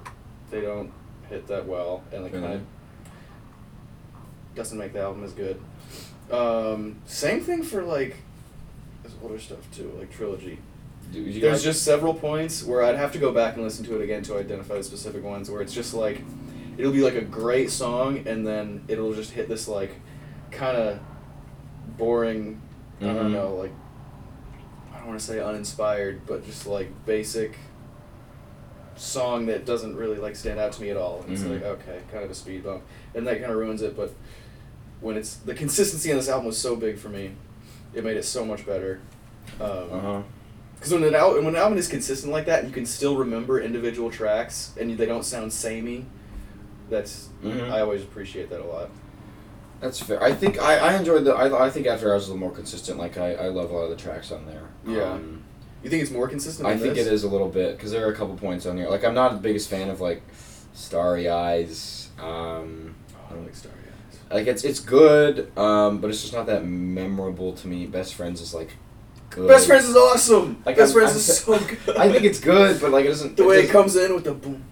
[0.50, 0.92] they don't
[1.30, 2.60] hit that well, and like kind of
[4.54, 5.60] doesn't make the album as good.
[6.30, 8.16] Um, same thing for like
[9.02, 10.58] this older stuff too, like Trilogy.
[11.12, 13.84] Dude, you There's like- just several points where I'd have to go back and listen
[13.86, 16.22] to it again to identify the specific ones where it's just like
[16.78, 20.00] it'll be like a great song and then it'll just hit this like
[20.50, 20.98] kind of
[21.98, 22.60] boring
[23.00, 23.14] I Mhm.
[23.14, 23.72] don't know like
[24.92, 27.56] I don't want to say uninspired but just like basic
[28.96, 31.22] song that doesn't really like stand out to me at all.
[31.22, 31.52] And It's Mhm.
[31.52, 32.82] like okay, kind of a speed bump,
[33.14, 33.96] and that kind of ruins it.
[33.96, 34.12] But
[35.00, 37.32] when it's the consistency on this album was so big for me,
[37.94, 39.00] it made it so much better.
[39.60, 40.22] Um, uh-huh
[40.76, 43.60] because when an album when an album is consistent like that, you can still remember
[43.60, 46.06] individual tracks, and they don't sound samey.
[46.92, 47.70] That's Mhm.
[47.70, 48.90] I always appreciate that a lot.
[49.80, 50.22] That's fair.
[50.22, 51.32] I think I, I enjoyed the.
[51.34, 52.98] I, I think After Hours is a little more consistent.
[52.98, 54.68] Like I, I love a lot of the tracks on there.
[54.86, 55.14] Yeah.
[55.14, 55.42] Um,
[55.82, 56.68] You think it's more consistent?
[56.68, 57.06] I think this?
[57.08, 58.88] it is a little bit because there are a couple points on here.
[58.88, 60.22] Like I'm not the biggest fan of like
[60.74, 62.10] Starry Eyes.
[62.20, 64.18] Um, Oh, I don't like Starry Eyes.
[64.30, 67.86] like it's it's good, um, but it's just not that memorable to me.
[67.86, 68.76] Best Friends is like
[69.30, 69.48] good.
[69.48, 70.62] Best Friends is awesome.
[70.66, 71.96] Like, Best I'm- Friends is I'm- so good.
[72.04, 73.36] I think it's good, but like it doesn't.
[73.36, 74.62] the way it doesn't- comes in with the boom.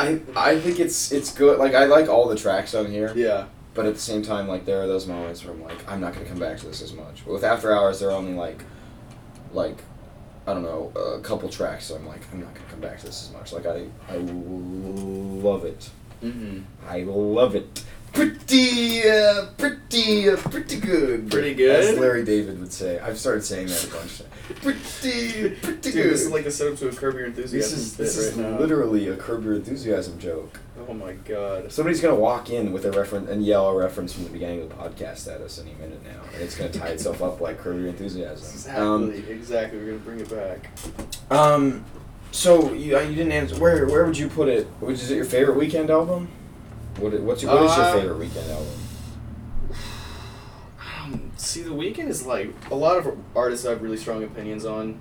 [0.00, 1.58] I I think it's it's good.
[1.58, 3.12] Like I like all the tracks on here.
[3.14, 3.46] Yeah.
[3.72, 6.12] But at the same time, like there are those moments where I'm like, I'm not
[6.12, 7.24] gonna come back to this as much.
[7.24, 8.64] But with After Hours, there are only like,
[9.52, 9.78] like,
[10.46, 11.86] I don't know, a couple tracks.
[11.86, 13.52] So I'm like, I'm not gonna come back to this as much.
[13.52, 15.90] Like I, I love it.
[16.22, 16.60] Mm-hmm.
[16.86, 17.84] I love it.
[18.12, 21.30] Pretty, uh, pretty, uh, pretty good.
[21.30, 21.70] Pretty good?
[21.94, 22.98] As Larry David would say.
[22.98, 24.22] I've started saying that a bunch.
[24.62, 26.10] Pretty, pretty Dude, good.
[26.10, 28.50] this is like the setup to a Curb Your Enthusiasm this is this is right
[28.50, 28.58] now.
[28.58, 30.58] literally a Curb Your Enthusiasm joke.
[30.88, 31.70] Oh my god.
[31.70, 34.68] Somebody's gonna walk in with a reference and yell a reference from the beginning of
[34.70, 37.78] the podcast at us any minute now, and it's gonna tie itself up like Curb
[37.78, 38.44] Your Enthusiasm.
[38.52, 38.82] Exactly.
[38.84, 39.78] Um, exactly.
[39.78, 40.70] We're gonna bring it back.
[41.30, 41.84] um,
[42.32, 43.56] so you, uh, you didn't answer.
[43.56, 44.66] Where where would you put it?
[44.80, 46.28] Which is it your favorite Weeknd album?
[47.00, 48.66] What what's your, what is your Uh, favorite Weeknd album?
[51.02, 54.64] Um, see, the Weeknd is like a lot of artists I have really strong opinions
[54.64, 55.00] on.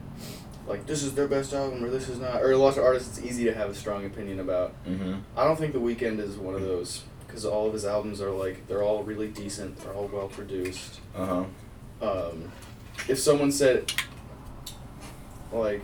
[0.68, 2.42] Like this is their best album, or this is not.
[2.42, 4.74] Or a lot of artists, it's easy to have a strong opinion about.
[4.86, 5.16] Mm-hmm.
[5.36, 8.32] I don't think the Weeknd is one of those because all of his albums are
[8.32, 9.78] like they're all really decent.
[9.80, 11.00] They're all well produced.
[11.16, 11.44] Uh huh.
[12.08, 12.52] Um,
[13.08, 13.92] if someone said,
[15.52, 15.82] like,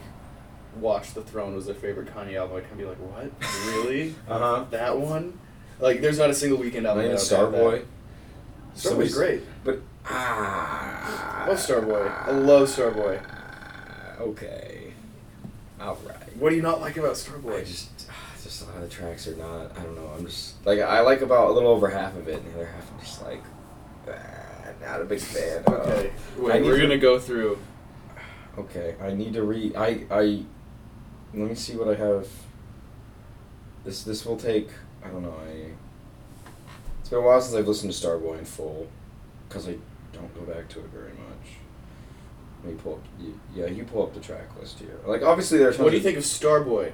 [0.80, 3.32] Watch the Throne was their favorite Kanye album, I'd kind of be like, what?
[3.68, 4.14] Really?
[4.30, 4.66] Uh huh.
[4.72, 5.40] that one?
[5.80, 6.98] Like, there's not a single Weeknd album.
[6.98, 7.62] Not even that I'd have that.
[7.62, 7.86] Starboy.
[8.76, 9.42] Starboy's great.
[9.64, 11.44] But ah.
[11.44, 12.28] I love Starboy.
[12.28, 13.22] I love Starboy.
[14.20, 14.94] Okay.
[15.80, 16.38] All right.
[16.38, 17.60] What do you not like about Starboy?
[17.62, 19.78] I just, ah, just a lot of the tracks are not.
[19.78, 20.10] I don't know.
[20.18, 22.66] I'm just like I like about a little over half of it, and the other
[22.66, 23.44] half I'm just like,
[24.08, 25.64] ah, not a big fan.
[25.68, 26.12] okay.
[26.38, 27.60] I Wait, we're to- gonna go through.
[28.58, 29.76] Okay, I need to read.
[29.76, 30.44] I I.
[31.34, 32.28] Let me see what I have.
[33.84, 34.70] This this will take.
[35.06, 35.36] I don't know.
[35.46, 35.70] I.
[37.00, 38.88] It's been a while since I've listened to Starboy in full,
[39.48, 39.76] because I
[40.12, 41.58] don't go back to it very much.
[42.64, 43.04] Let me pull up.
[43.20, 45.00] you- Yeah, you pull up the track list here.
[45.06, 45.78] Like obviously there's.
[45.78, 46.92] What do you think of Starboy?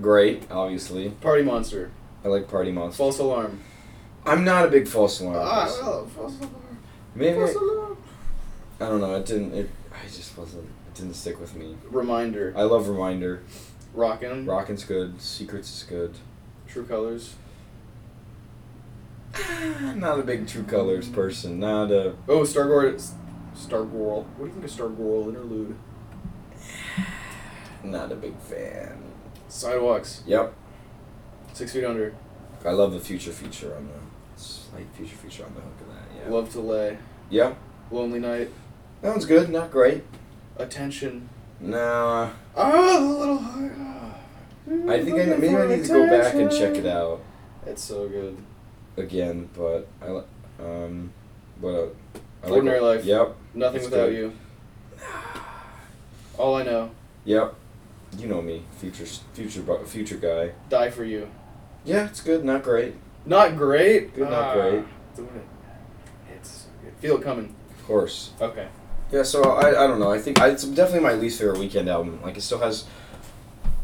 [0.00, 1.10] Great, obviously.
[1.10, 1.90] Party Monster.
[2.24, 2.96] I like Party Monster.
[2.98, 3.60] False Alarm.
[4.24, 5.36] I'm not a big false alarm.
[5.40, 5.86] Ah, person.
[5.86, 6.78] well, False Alarm.
[7.14, 7.96] Maybe False I, Alarm.
[8.80, 9.14] I don't know.
[9.16, 9.54] It didn't.
[9.54, 9.70] It.
[9.92, 10.64] I just wasn't.
[10.88, 11.76] It didn't stick with me.
[11.90, 12.52] Reminder.
[12.56, 13.42] I love Reminder.
[13.94, 14.46] Rockin'.
[14.46, 15.20] Rockin's good.
[15.20, 16.14] Secrets is good.
[16.72, 17.34] True Colors.
[19.94, 21.60] Not a big True Colors person.
[21.60, 22.14] Not a.
[22.26, 23.12] Oh, Star Wars.
[23.54, 23.90] Stargirl.
[23.90, 24.24] Stargirl.
[24.24, 25.76] What do you think of Stargirl interlude?
[27.84, 29.02] Not a big fan.
[29.48, 30.22] Sidewalks.
[30.26, 30.54] Yep.
[31.52, 32.14] Six Feet Under.
[32.64, 36.24] I love the future feature on the slight future feature on the hook of that.
[36.24, 36.32] Yeah.
[36.32, 36.96] Love to Lay.
[37.28, 37.52] Yeah.
[37.90, 38.50] Lonely Night.
[39.02, 39.50] That one's good.
[39.50, 40.04] Not great.
[40.56, 41.28] Attention.
[41.60, 42.30] Nah.
[42.56, 43.91] Ah, the little heart.
[44.88, 47.20] I think I maybe I need to go back and check it out
[47.66, 48.36] It's so good.
[48.96, 50.24] again, but I li-
[50.60, 51.12] um,
[51.60, 51.86] but uh,
[52.42, 52.82] I like Ordinary it.
[52.82, 53.04] Life.
[53.04, 53.36] Yep.
[53.54, 54.16] Nothing It's without good.
[54.16, 54.32] you.
[56.38, 56.90] All I know.
[57.24, 57.54] Yep.
[58.18, 60.52] You know me, future future bu- future guy.
[60.68, 61.28] Die for you.
[61.84, 62.44] Yeah, it's good.
[62.44, 62.94] Not great.
[63.24, 64.14] Not great.
[64.14, 64.54] Good, not Ah.
[64.54, 64.84] great.
[65.16, 66.34] Doing it.
[66.36, 66.92] It's so good.
[66.98, 67.54] Feel it coming.
[67.78, 68.30] Of course.
[68.40, 68.68] Okay.
[69.10, 70.10] Yeah, so I, I don't know.
[70.10, 72.20] I think I, it's definitely my least favorite Weeknd album.
[72.22, 72.84] Like it still has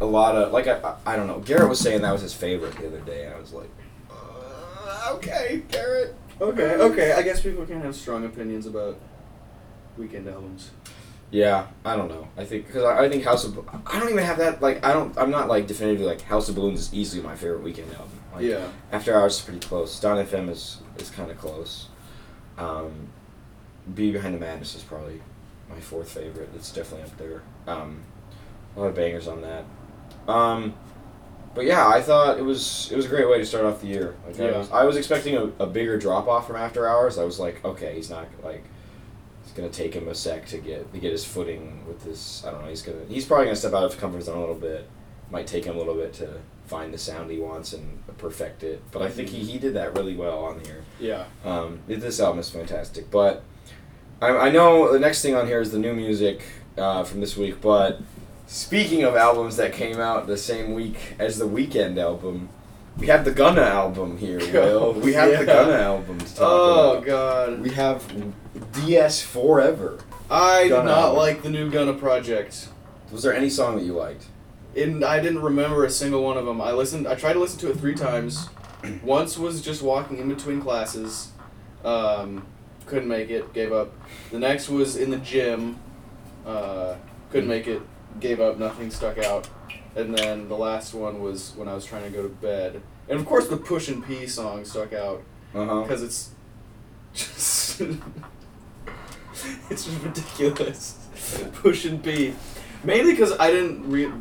[0.01, 1.41] a lot of like I, I don't know.
[1.41, 3.71] Garrett was saying that was his favorite the other day, and I was like,
[4.11, 6.15] uh, okay, Garrett.
[6.41, 6.75] Okay.
[6.75, 7.13] Okay.
[7.13, 8.99] I guess people can have strong opinions about
[9.99, 10.71] Weeknd albums.
[11.31, 12.29] Yeah, I don't know.
[12.37, 14.93] I think because I, I think House of I don't even have that like I
[14.93, 18.19] don't I'm not like definitively like House of Balloons is easily my favorite Weeknd album.
[18.35, 18.69] Like, yeah.
[18.93, 19.99] After Hours is pretty close.
[20.01, 21.89] Dawn FM is is kind of close.
[22.57, 23.09] Um,
[23.95, 25.21] Be Behind the Madness is probably
[25.69, 26.49] my fourth favorite.
[26.55, 27.43] It's definitely up there.
[27.67, 28.03] Um,
[28.77, 29.65] a lot of bangers on that.
[30.29, 30.75] Um,
[31.55, 33.89] but yeah, I thought it was it was a great way to start off the
[33.89, 34.15] year.
[34.27, 37.19] Like I was I was expecting a, a bigger drop off from After Hours.
[37.19, 38.65] I was like, okay, he's not like
[39.43, 42.45] it's gonna take him a sec to get to get his footing with this.
[42.45, 42.69] I don't know.
[42.69, 44.89] He's gonna he's probably gonna step out of his comfort zone a little bit.
[45.31, 48.83] Might take him a little bit to find the sound he wants and perfect it.
[48.93, 50.85] But I think he, he did that really well on here.
[51.01, 51.25] Yeah.
[51.45, 53.11] Um, this album is fantastic.
[53.11, 53.43] But
[54.21, 56.43] I, I know the next thing on here is the new music
[56.77, 57.61] uh, from this week.
[57.61, 58.01] But
[58.49, 62.49] speaking of albums that came out the same week as the Weeknd album,
[62.97, 64.95] we have the Gunna album here, Will.
[64.95, 65.39] We have Yeah.
[65.41, 67.07] the Gunna album to talk Oh about.
[67.07, 67.61] God.
[67.61, 68.05] We have
[68.73, 69.99] DS Forever.
[70.31, 71.17] I did not album.
[71.19, 72.69] like the new Gunna project.
[73.13, 74.27] Was there any song that you liked?
[74.77, 76.61] And I didn't remember a single one of them.
[76.61, 77.07] I listened.
[77.07, 78.49] I tried to listen to it three times.
[79.03, 81.31] Once was just walking in between classes.
[81.85, 82.47] Um,
[82.87, 83.53] couldn't make it.
[83.53, 83.93] Gave up.
[84.31, 85.79] The next was in the gym.
[86.47, 86.97] Uh,
[87.31, 87.81] couldn't make it.
[88.21, 88.59] Gave up.
[88.59, 89.49] Nothing stuck out.
[89.97, 92.81] And then the last one was when I was trying to go to bed.
[93.09, 96.31] And of course, the Push and P song stuck out because it's
[97.15, 97.81] just
[99.71, 100.99] it's just ridiculous.
[101.55, 102.35] Push and P,
[102.85, 104.13] mainly because I didn't re-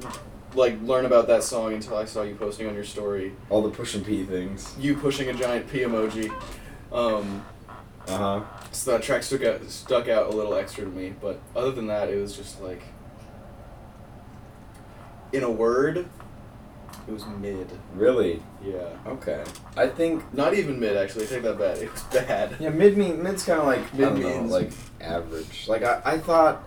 [0.56, 3.34] like learn about that song until I saw you posting on your story.
[3.50, 4.74] All the push and P things.
[4.80, 6.30] You pushing a giant P emoji.
[6.92, 7.44] Um,
[8.08, 8.42] Uh huh.
[8.72, 11.14] so that track stuck out stuck out a little extra to me.
[11.22, 12.82] But other than that, it was just like,
[15.34, 16.08] in a word,
[17.08, 17.68] it was mid.
[17.96, 18.42] Really?
[18.64, 19.44] Yeah, Okay.
[19.76, 21.26] I think not even mid actually.
[21.26, 21.78] I take that back.
[21.78, 22.56] It was bad.
[22.60, 24.72] Yeah, mid mean mid's kind of like I don't know, like
[25.02, 25.68] average.
[25.68, 26.64] Like I, I thought,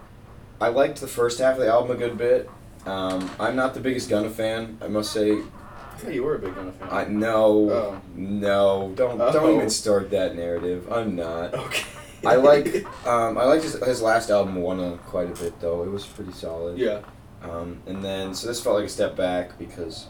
[0.61, 2.49] I liked the first half of the album a good bit.
[2.87, 5.33] Um, I'm not the biggest Gunna fan, I must say.
[5.33, 6.89] I thought you were a big Gunna fan.
[6.91, 8.01] I no, Oh.
[8.15, 9.33] no, don't Oh.
[9.33, 10.91] don't even start that narrative.
[10.91, 11.53] I'm not.
[11.55, 11.85] Okay.
[12.25, 15.83] I like um, I liked his, his last album Wanna quite a bit though.
[15.83, 16.79] It was pretty solid.
[16.79, 17.01] Yeah.
[17.43, 20.07] Um, and then so this felt like a step back because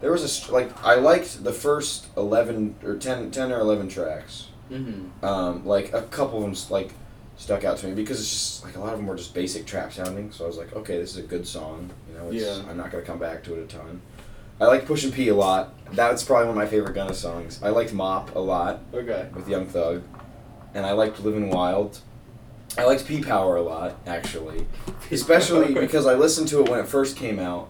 [0.00, 4.48] there was a like I liked the first eleven or 10, 10 or eleven tracks.
[4.70, 5.24] Mm-hmm.
[5.24, 6.92] Um, like a couple of them like
[7.36, 9.66] stuck out to me because it's just like a lot of them were just basic
[9.66, 10.32] trap sounding.
[10.32, 11.90] So I was like, okay, this is a good song.
[12.10, 12.70] You know, it's, Yeah.
[12.70, 14.00] I'm not gonna come back to it a ton.
[14.60, 15.72] I like Push and P a lot.
[15.92, 17.60] That's probably one of my favorite Gunna songs.
[17.62, 19.28] I liked Mop a lot Okay.
[19.34, 20.02] with Young Thug,
[20.74, 22.00] and I liked Living Wild.
[22.78, 24.66] I liked P Power a lot actually,
[25.10, 27.68] especially because I listened to it when it first came out,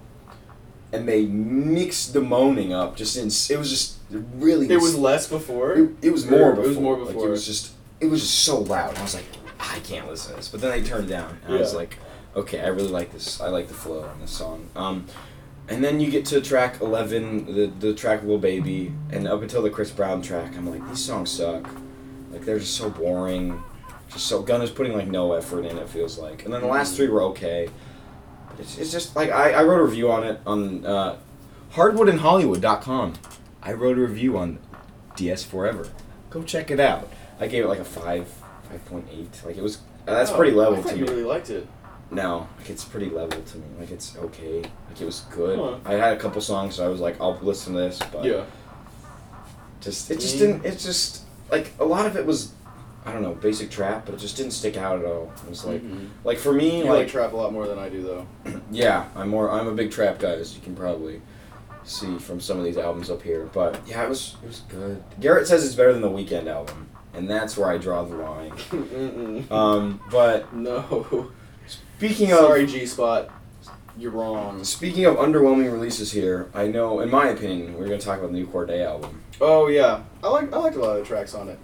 [0.92, 2.96] and they mixed the moaning up.
[2.96, 3.96] Just in it was just
[4.36, 5.72] really It was less before.
[5.72, 6.64] it, it was more Or before.
[6.64, 7.28] it was more Like, before.
[7.28, 8.96] it was just it was just so loud.
[8.96, 9.24] I was like,
[9.60, 10.48] I can't listen to this.
[10.48, 11.98] But then they turned it down, and I was like,
[12.36, 13.40] okay, I really like this.
[13.40, 14.68] I like the flow on this song.
[14.76, 15.06] Um,
[15.68, 19.62] and then you get to track eleven, the the track "Little Baby," and up until
[19.62, 21.68] the Chris Brown track, I'm like, these songs suck.
[22.30, 23.62] Like they're just so boring.
[24.16, 25.78] So Gunna's putting like no effort in.
[25.78, 27.68] It feels like, and then the last three were okay.
[28.50, 31.16] But it's, it's just like I, I wrote a review on it on uh,
[31.72, 33.14] hardwoodinhollywood.com.
[33.62, 34.58] I wrote a review on
[35.16, 35.88] DS Forever.
[36.30, 37.10] Go check it out.
[37.40, 38.26] I gave it like a five,
[38.68, 39.40] five point eight.
[39.44, 39.78] Like it was.
[40.06, 41.10] uh, That's Oh, pretty level I to you me.
[41.10, 41.66] really liked it.
[42.10, 43.64] No, like it's pretty level to me.
[43.80, 44.58] Like it's okay.
[44.60, 45.58] Like it was good.
[45.58, 45.78] Huh.
[45.86, 47.98] I had a couple songs, so I was like, I'll listen to this.
[48.12, 48.44] But Yeah.
[49.80, 50.64] just it just didn't.
[50.66, 52.52] It just like a lot of it was,
[53.04, 55.32] I don't know, basic trap, but it just didn't stick out at all.
[55.44, 56.08] It was like, Mhm.
[56.24, 58.26] like for me, You like like trap a lot more than I do, though.
[58.70, 59.50] yeah, I'm more.
[59.50, 61.20] I'm a big trap guy, as you can probably
[61.84, 63.48] see from some of these albums up here.
[63.52, 65.02] But yeah, it was it was good.
[65.20, 68.52] Garrett says it's better than the Weeknd album, and that's where I draw the line.
[69.50, 71.30] Um, but no.
[71.96, 73.30] speaking of Sorry, of G Spot.
[73.98, 74.64] You're wrong.
[74.64, 78.38] speaking of underwhelming releases here, I know, in my opinion, we're gonna talk about the
[78.38, 79.20] new Cordae album.
[79.40, 81.58] Oh yeah, I like I liked a lot of the tracks on it.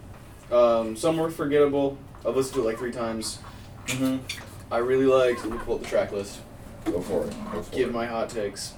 [0.51, 1.99] Um, some were forgettable.
[2.27, 3.39] I've listened to it like three times.
[3.87, 4.19] Mm-hmm.
[4.73, 5.45] I really liked.
[5.45, 6.41] Let me pull up the track list.
[6.85, 7.35] Go for it.
[7.53, 7.93] Go for Give it.
[7.95, 8.75] my hot takes.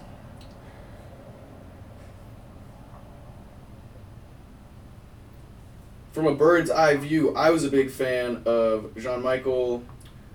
[6.12, 9.82] From a bird's eye view, I was a big fan of Jean-Michel.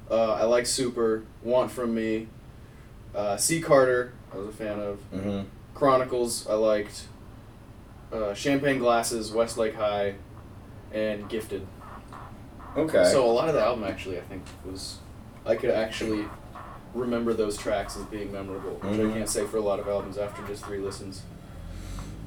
[0.09, 2.27] Uh, I like Super, Want From Me.
[3.13, 3.59] Uh, C.
[3.61, 4.99] Carter, I was a fan of.
[5.13, 5.47] Mm-hmm.
[5.73, 7.07] Chronicles, I liked.
[8.11, 10.15] Uh, Champagne Glasses, Westlake High,
[10.95, 11.67] and Gifted.
[12.75, 13.05] Okay.
[13.11, 14.97] So a lot of the album actually, I think, was
[15.45, 16.25] I could actually
[16.93, 19.11] remember those tracks as being memorable, which Mhm.
[19.11, 21.21] I can't say for a lot of albums after just three listens.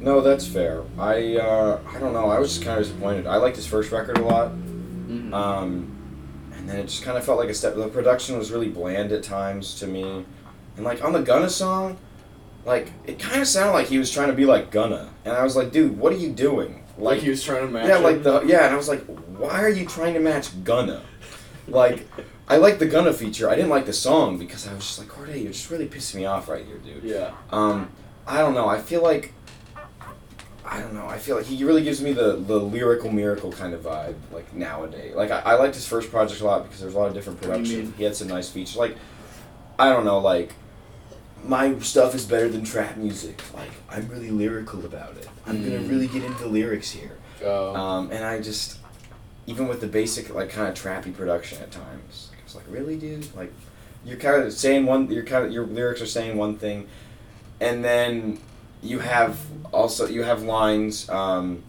[0.00, 0.82] no, that's fair.
[0.98, 2.28] I uh, I don't know.
[2.30, 3.26] I was just kind of disappointed.
[3.26, 4.50] I liked his first record a lot.
[4.52, 5.34] Mm-hmm.
[5.34, 5.90] Um,
[6.56, 7.74] and then it just kind of felt like a step.
[7.74, 10.24] The production was really bland at times to me,
[10.76, 11.96] and like on the Gunna song,
[12.64, 15.42] like it kind of sounded like he was trying to be like Gunna, and I
[15.42, 16.84] was like, dude, what are you doing?
[16.98, 17.88] Like he was trying to match.
[17.88, 18.02] yeah, him.
[18.02, 21.02] like the yeah, and I was like, why are you trying to match Gunna?
[21.68, 22.06] Like,
[22.48, 23.48] I like the Gunna feature.
[23.48, 26.16] I didn't like the song because I was just like, Cordae, you're just really pissing
[26.16, 27.04] me off right here, dude.
[27.04, 27.90] yeah, Um,
[28.26, 28.68] I don't know.
[28.68, 29.32] I feel like
[30.64, 31.06] I don't know.
[31.06, 34.52] I feel like he really gives me the, the lyrical miracle kind of vibe, like
[34.54, 35.14] nowadays.
[35.14, 37.40] Like I, I liked his first project a lot because there's a lot of different
[37.40, 37.94] production.
[37.96, 38.76] He had some nice features.
[38.76, 38.96] Like
[39.78, 40.52] I don't know, like
[41.44, 43.42] my stuff is better than trap music.
[43.54, 45.28] Like I'm really lyrical about it.
[45.46, 45.88] I'm gonna Mm.
[45.90, 47.16] really get into the lyrics here.
[47.44, 48.78] uh, Um, and I just
[49.46, 52.96] even with the basic like kind of trappy production at times, I was like, really,
[52.96, 53.34] dude?
[53.34, 53.52] Like
[54.04, 55.10] you're kind of saying one.
[55.10, 56.86] You're kind of your lyrics are saying one thing,
[57.60, 58.38] and then
[58.82, 59.38] you have
[59.72, 61.08] also you have lines.
[61.08, 61.62] Um,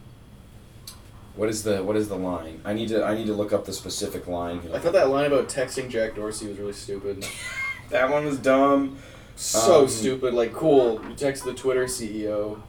[1.36, 2.60] what is the what is the line?
[2.66, 4.72] I need to I need to look up the specific line here.
[4.76, 7.26] I thought that line about texting Jack Dorsey was really stupid.
[7.90, 8.98] that one was dumb.
[9.40, 10.34] So Um, stupid.
[10.34, 11.02] Like, cool.
[11.08, 12.62] You text the Twitter CEO,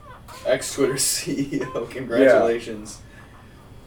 [0.47, 1.91] ex Twitter CEO.
[1.91, 3.01] Congratulations.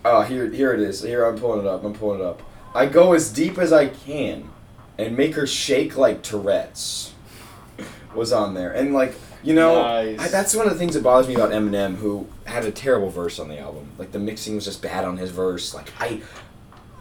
[0.06, 1.02] Oh, here here it is.
[1.02, 1.86] Here I'm pulling it up.
[1.86, 2.42] I'm pulling it up.
[2.76, 4.50] I go as deep as I can,
[4.98, 7.14] and make her shake like Tourette's.
[8.16, 10.20] Was on there, and like you know, Nice.
[10.20, 13.10] I, that's one of the things that bothers me about Eminem, who had a terrible
[13.10, 13.92] verse on the album.
[13.98, 15.74] Like the mixing was just bad on his verse.
[15.74, 16.22] Like I,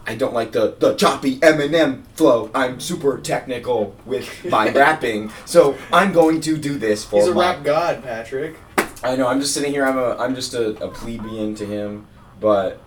[0.06, 2.50] I don't like the the choppy Eminem flow.
[2.54, 7.34] I'm super technical with my rapping, so I'm going to do this for He's a
[7.34, 8.56] my- rap god, Patrick.
[9.04, 9.26] I know.
[9.26, 9.84] I'm just sitting here.
[9.86, 12.06] I'm a I'm just a, a plebeian to him,
[12.40, 12.80] but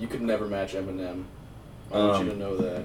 [0.00, 1.24] You could never match Eminem.
[1.92, 2.84] I want you Um, to know that.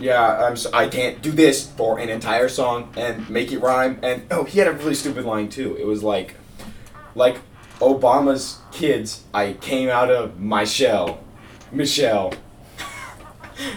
[0.00, 0.56] Yeah, I'm.
[0.56, 3.98] So, I can't do this for an entire song and make it rhyme.
[4.02, 5.76] And oh, he had a really stupid line too.
[5.76, 6.34] It was like,
[7.16, 7.38] like
[7.80, 9.24] Obama's kids.
[9.34, 11.18] I came out of my shell,
[11.72, 12.32] Michelle.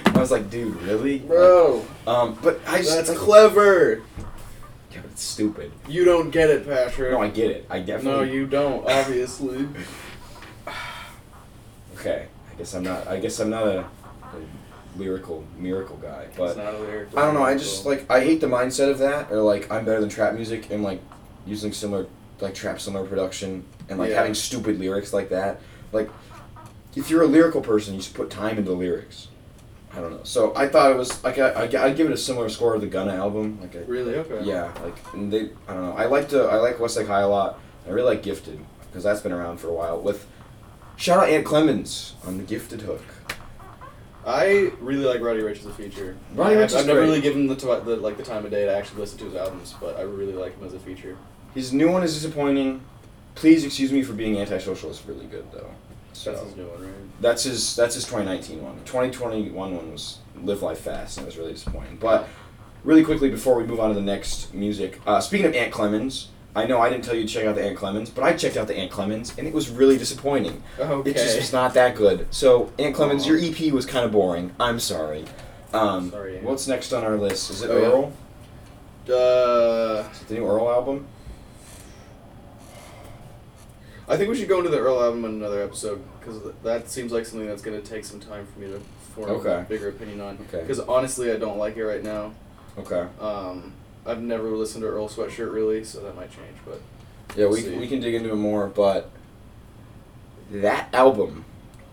[0.05, 4.03] I was like, dude, really, Bro, Um, but I just that's like, clever.
[4.91, 5.71] yeah, but it's stupid.
[5.87, 7.11] You don't get it, Patrick.
[7.11, 7.65] No, I get it.
[7.69, 8.27] I definitely.
[8.27, 9.67] No, you don't, obviously.
[11.99, 13.07] Okay, I guess I'm not.
[13.07, 13.87] I guess I'm not a, a
[14.97, 16.49] lyrical miracle guy, but.
[16.49, 17.09] it's not a lyric.
[17.15, 17.43] I don't know.
[17.43, 20.33] I just like I hate the mindset of that, or like I'm better than trap
[20.33, 20.99] music, and like
[21.45, 22.07] using similar
[22.39, 24.15] like trap similar production, and like Yeah.
[24.17, 25.59] having stupid lyrics like that.
[25.91, 26.09] Like,
[26.95, 29.27] if you're a lyrical person, you should put time into lyrics.
[29.93, 30.23] I don't know.
[30.23, 32.79] So I thought it was like I I I'd give it a similar score to
[32.79, 33.59] the Gunna album.
[33.61, 34.15] Like a, Really?
[34.15, 34.45] Okay.
[34.45, 35.93] yeah, like and they I don't know.
[35.97, 37.59] I like to uh, I like Westlake High a lot.
[37.85, 39.99] I really like Gifted because that's been around for a while.
[39.99, 40.25] With
[40.95, 43.03] shout out Ant Clemons on the Gifted hook.
[44.25, 46.15] I really like Roddy Ricch as a feature.
[46.35, 48.51] Roddy I've, Ricch is I've never really given the, t- the like the time of
[48.51, 51.17] day to actually listen to his albums, but I really like him as a feature.
[51.55, 52.81] His new one is disappointing.
[53.33, 54.89] Please excuse me for being antisocial.
[54.91, 55.71] It's really good though.
[56.21, 56.93] So That's his new one, right?
[57.21, 58.75] that's his that's his 2019 one.
[58.77, 61.97] The 2021 one was Live Life Fast and it was really disappointing.
[61.99, 62.27] But
[62.83, 66.27] really quickly before we move on to the next music, uh, speaking of Ant Clemons,
[66.55, 68.55] I know I didn't tell you to check out the Ant Clemons, but I checked
[68.57, 70.61] out the Ant Clemons and it was really disappointing.
[70.79, 71.09] Okay.
[71.09, 72.27] It just was not that good.
[72.29, 73.29] So Ant Clemons, Aw.
[73.33, 74.53] your EP was kind of boring.
[74.59, 75.25] I'm sorry.
[75.73, 76.43] Um, Sorry, Ant.
[76.45, 77.49] what's next on our list?
[77.49, 77.87] Is it Oh, yeah.
[77.87, 78.13] Earl?
[80.03, 81.07] Uh, Is it the new Earl album?
[84.07, 87.11] I think we should go into the Earl album in another episode because that seems
[87.11, 88.79] like something that's going to take some time for me to
[89.15, 89.59] form Okay.
[89.61, 90.37] a bigger opinion on.
[90.47, 90.61] Okay.
[90.61, 92.33] Because honestly, I don't like it right now.
[92.77, 93.05] Okay.
[93.19, 93.73] Um,
[94.05, 96.57] I've never listened to Earl Sweatshirt really, so that might change.
[96.65, 96.79] But
[97.35, 97.75] Yeah, we, See.
[97.77, 99.09] we can dig into it more, but
[100.51, 101.45] that album,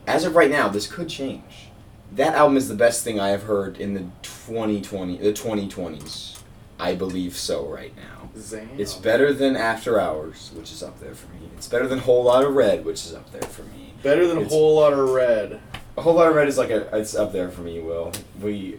[0.06, 1.68] as of right now, this could change.
[2.12, 6.38] That album is the best thing I have heard in the 2020, the 2020s.
[6.80, 8.30] I believe so right now.
[8.38, 8.68] Zam.
[8.78, 11.40] It's better than After Hours, which is up there for me.
[11.56, 13.87] It's better than Whole Lot of Red, which is up there for me.
[14.02, 15.60] Better than a It's- whole lot of red.
[15.96, 17.80] A Whole Lot of Red is like a it's up there for me.
[17.80, 18.78] Will we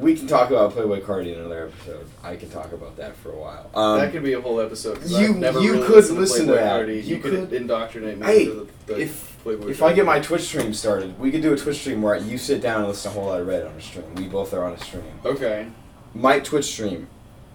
[0.00, 2.06] we can talk about Playboi Carti in another episode.
[2.24, 3.70] I can talk about that for a while.
[3.74, 4.98] Um, that could be a whole episode.
[4.98, 6.70] 'cause you- I've never you really could listened listen to Playboy that.
[6.70, 6.94] Cardi.
[6.94, 10.06] You You, could, could- indoctrinate me Hey, into the, the if Playboy if I get
[10.06, 10.26] my Cardi.
[10.26, 13.12] Twitch stream started, we could do a Twitch stream where you sit down and listen
[13.12, 14.06] to a whole lot of Red on a stream.
[14.16, 15.04] We both are on a stream.
[15.24, 15.66] Okay.
[16.14, 17.06] My Twitch stream,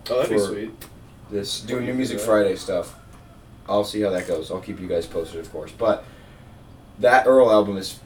[0.10, 0.72] Oh, that'd be For- sweet.
[1.32, 2.96] this doing do New Music Friday stuff.
[3.68, 4.52] I'll see how that goes.
[4.52, 5.72] I'll keep you guys posted, of course.
[5.78, 6.04] But
[7.04, 8.00] that Earl album is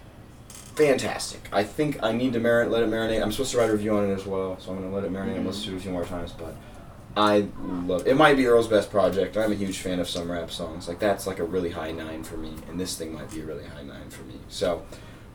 [0.75, 1.47] fantastic.
[1.51, 3.21] I think I need to marinate, let it marinate.
[3.21, 5.11] I'm supposed to write a review on it as well, so I'm gonna let it
[5.11, 5.47] marinate and Mhm.
[5.47, 6.33] listen to it a few more times.
[6.37, 6.55] But
[7.15, 7.47] I
[7.87, 8.15] love it.
[8.15, 9.37] Might be Earl's best project.
[9.37, 10.87] I'm a huge fan of some rap songs.
[10.87, 13.45] Like that's like a really high nine for me, and this thing might be a
[13.45, 14.35] really high nine for me.
[14.49, 14.81] So.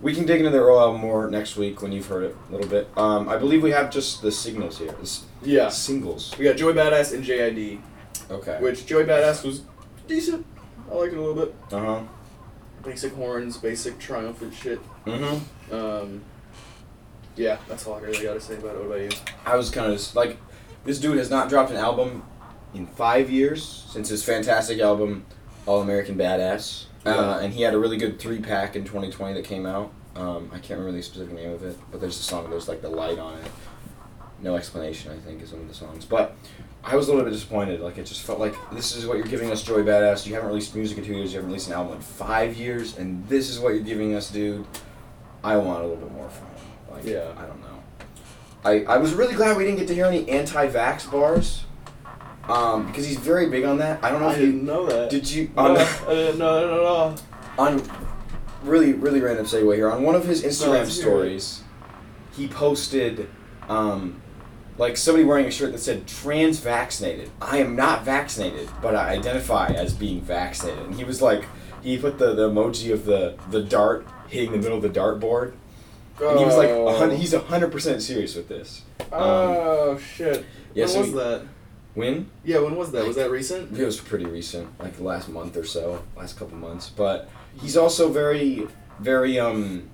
[0.01, 2.53] We can dig into the Earl album more next week when you've heard it a
[2.53, 2.89] little bit.
[2.97, 4.93] Um, I believe we have just the signals here.
[5.45, 5.69] Yeah.
[5.69, 6.35] singles.
[6.37, 7.79] We got Joey Badass and JID,
[8.29, 8.59] Okay.
[8.61, 9.61] which Joey Badass was
[10.09, 10.45] decent.
[10.91, 11.55] I liked it a little bit.
[11.71, 12.01] Uh huh.
[12.83, 14.81] Basic horns, basic triumphant shit.
[15.07, 15.75] Mm-hmm.
[15.75, 16.23] Um,
[17.37, 18.79] yeah, that's all I really got to say about it.
[18.79, 19.11] What about you?
[19.47, 20.37] I was kind of just like,
[20.85, 22.25] this dude has not dropped an album
[22.75, 25.25] in five years since his fantastic album,
[25.67, 26.87] All American Badass.
[27.05, 27.15] Yeah.
[27.15, 29.93] Uh, and he had a really good three pack in 2020 that came out.
[30.15, 32.83] Um, I can't remember the specific name of it, but there's a song, there's like
[32.83, 33.51] the light on it.
[34.41, 36.05] No explanation, I think, is one of the songs.
[36.05, 36.37] But
[36.85, 37.81] I was a little bit disappointed.
[37.81, 40.27] Like, it just felt like this is what you're giving us, Joey Badass.
[40.27, 42.99] You haven't released music in two years, you haven't released an album in five years,
[42.99, 44.67] and this is what you're giving us, dude.
[45.45, 46.55] I want a little bit more from him.
[46.91, 47.33] Like, Yeah.
[47.37, 47.69] I don't know.
[48.65, 51.65] I, I was really glad we didn't get to hear any anti-vax bars,
[52.49, 54.03] um, because he's very big on that.
[54.05, 55.11] I don't know I if didn't you know that.
[55.11, 57.15] did you No, on I didn't know that at all.
[57.59, 57.83] on
[58.63, 60.91] really really random segue here on one of his Instagram it.
[60.91, 61.63] stories,
[62.37, 63.29] he posted
[63.69, 64.22] um,
[64.79, 67.31] like somebody wearing a shirt that said trans vaccinated.
[67.41, 70.85] I am not vaccinated, but I identify as being vaccinated.
[70.87, 71.45] And he was like,
[71.83, 75.53] he put the, the emoji of the the dart hitting the middle of the dartboard.
[76.21, 77.17] And he was like, a hun- Oh.
[77.17, 78.83] he's hundred percent serious with this.
[79.11, 80.45] Oh shit.
[80.75, 81.43] Yeah, when so was he- that?
[81.95, 82.31] When?
[82.43, 83.07] Yeah, when was that?
[83.07, 83.79] Was that recent?
[83.79, 86.89] It was pretty recent, like the last month or so, last couple months.
[86.89, 87.29] But
[87.61, 88.67] he's also very,
[88.99, 89.91] very um,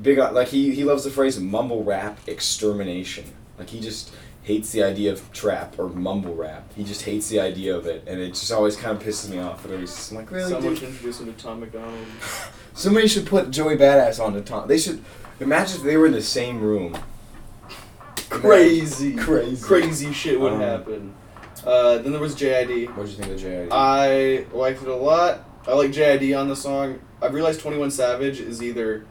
[0.00, 3.24] big on like he he loves the phrase mumble rap extermination.
[3.60, 4.10] Like he just
[4.42, 6.72] hates the idea of trap or mumble rap.
[6.74, 9.38] He just hates the idea of it, and it just always kind of pisses me
[9.38, 9.62] off.
[9.62, 10.78] But it's I'm like, really, Someone dude?
[10.78, 12.06] should introduce him to Tom MacDonald.
[12.74, 14.66] Somebody should put Joey Badass on the top.
[14.66, 15.04] They should
[15.38, 16.96] imagine if they were in the same room.
[18.30, 19.14] Crazy.
[19.16, 19.62] Crazy.
[19.64, 21.14] Crazy shit would Um, happen.
[21.66, 22.96] Uh, then there was JID.
[22.96, 23.68] What did you think of JID?
[23.70, 25.44] I liked it a lot.
[25.66, 27.00] I like JID on the song.
[27.20, 29.04] I've realized 21 Savage is either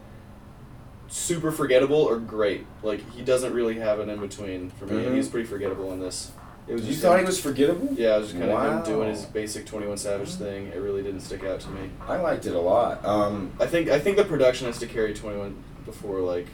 [1.09, 2.65] super forgettable or great.
[2.83, 5.03] Like, he doesn't really have an in between for me.
[5.03, 5.15] Mhm.
[5.15, 6.31] He's pretty forgettable in this.
[6.67, 7.89] It was you thought he was forgettable?
[7.93, 8.77] Yeah, I was just kind of Wow.
[8.77, 10.67] him doing his basic 21 Savage thing.
[10.67, 11.89] It really didn't stick out to me.
[12.07, 13.03] I liked it a lot.
[13.03, 15.55] Um, I think I think the production has to carry 21
[15.85, 16.45] before like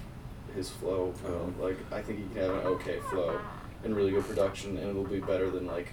[0.56, 1.14] his flow.
[1.28, 1.51] Oh.
[1.62, 3.38] Like I think he can have an okay flow
[3.84, 5.89] and really good production, and it'll be better than like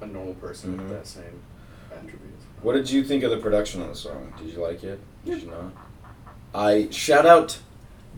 [0.00, 0.82] a normal person Mhm.
[0.82, 1.40] with that same
[1.90, 2.44] attributes.
[2.62, 4.32] What did you think of the production on the song?
[4.38, 5.00] Did you like it?
[5.24, 5.72] Did you not?
[6.56, 7.58] I shout out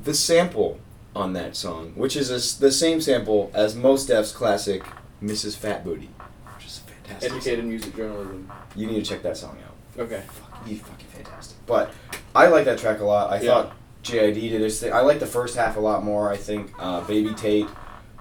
[0.02, 0.78] the sample
[1.16, 4.84] on that song, which is a the same sample as Mos Def's classic
[5.22, 5.56] "Mrs.
[5.56, 6.08] Fat Booty,"
[6.56, 7.32] which is fantastic.
[7.32, 8.50] Educated music journalism.
[8.76, 10.00] You need to check that song out.
[10.00, 10.22] Okay.
[10.28, 11.56] Fuck, he's fucking fantastic.
[11.66, 11.92] But
[12.34, 13.32] I like that track a lot.
[13.32, 13.50] I Yeah.
[13.50, 13.72] thought
[14.04, 14.92] JID did his thing.
[14.92, 16.30] I like the first half a lot more.
[16.30, 17.66] I think uh, Baby Tate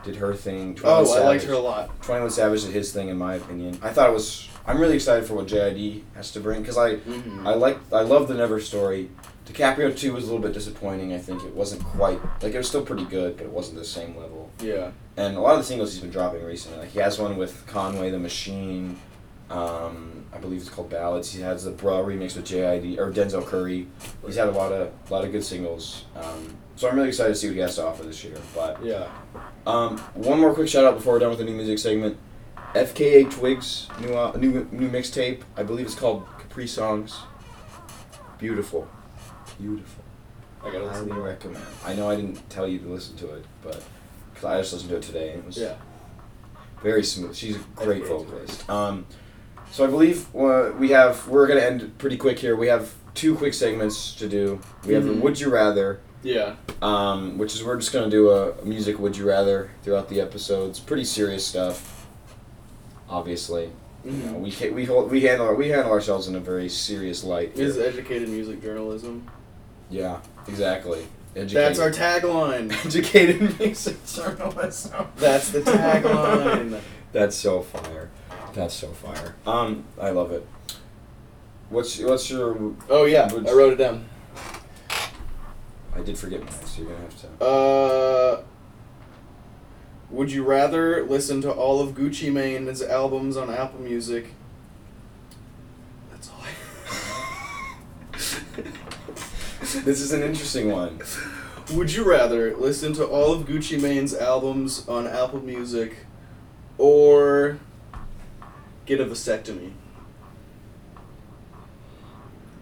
[0.03, 0.73] did her thing.
[0.73, 2.01] 21 Oh, I liked her a lot.
[2.01, 3.77] 21 Savage did his thing, in my opinion.
[3.83, 4.49] I thought it was.
[4.65, 7.47] I'm really excited for what JID has to bring because I Mm-hmm.
[7.47, 9.09] I like I love the Never story.
[9.47, 11.13] DiCaprio two was a little bit disappointing.
[11.13, 13.85] I think it wasn't quite like it was still pretty good, but it wasn't the
[13.85, 14.51] same level.
[14.61, 14.91] yeah.
[15.15, 17.65] And a lot of the singles he's been dropping recently, like he has one with
[17.67, 18.97] Conway the Machine.
[19.49, 21.31] Um, I believe it's called Ballads.
[21.33, 23.87] He has the Bra remix with JID or Denzel Curry.
[24.25, 26.03] He's had a lot of a lot of good singles.
[26.15, 28.35] Um, so I'm really excited to see what he has to offer this year.
[28.53, 29.07] But Yeah.
[29.65, 32.17] um, one more quick shout out before we're done with the new music segment.
[32.75, 35.41] FKA Twigs new uh, new new mixtape.
[35.55, 37.15] I believe it's called Caprisongs.
[38.37, 38.87] Beautiful,
[39.59, 40.03] beautiful.
[40.63, 41.29] I gotta listen Highly to it.
[41.29, 41.65] recommend.
[41.85, 43.83] I know I didn't tell you to listen to it, but
[44.33, 45.75] because I just listened to it today and it was Yeah.
[46.81, 47.35] very smooth.
[47.35, 48.69] She's a great FKA vocalist.
[48.69, 49.05] Um,
[49.71, 52.55] so I believe uh, we have we're gonna end pretty quick here.
[52.55, 54.59] We have two quick segments to do.
[54.85, 55.21] We have the Mhm.
[55.21, 56.55] Would You Rather Yeah.
[56.81, 60.19] um, which is we're just gonna do a, a music would you rather throughout the
[60.21, 60.79] episodes.
[60.79, 62.05] Pretty serious stuff,
[63.09, 63.69] obviously.
[64.05, 64.39] You know, Mhm.
[64.41, 67.53] we ca- we hold, we handle we handle ourselves in a very serious light.
[67.55, 67.65] here.
[67.67, 69.27] Is educated music journalism.
[69.89, 71.07] Yeah, exactly,
[71.37, 72.71] Educated, That's our tagline.
[72.85, 75.07] educated music journalism.
[75.17, 76.81] That's the tagline.
[77.11, 78.09] That's so fire.
[78.53, 79.35] That's so fire.
[79.45, 80.47] Um, I love it.
[81.69, 82.73] What's what's your?
[82.89, 84.09] Oh yeah, I wrote it down.
[85.95, 87.45] I did forget mine, so you're gonna have to.
[87.45, 88.43] Uh,
[90.09, 94.33] would you rather listen to all of Gucci Mane's albums on Apple Music?
[96.09, 96.41] That's all.
[96.41, 96.47] I...
[99.83, 100.99] This is an interesting one.
[101.73, 105.97] would you rather listen to all of Gucci Mane's albums on Apple Music,
[106.77, 107.59] or
[108.85, 109.71] get a vasectomy?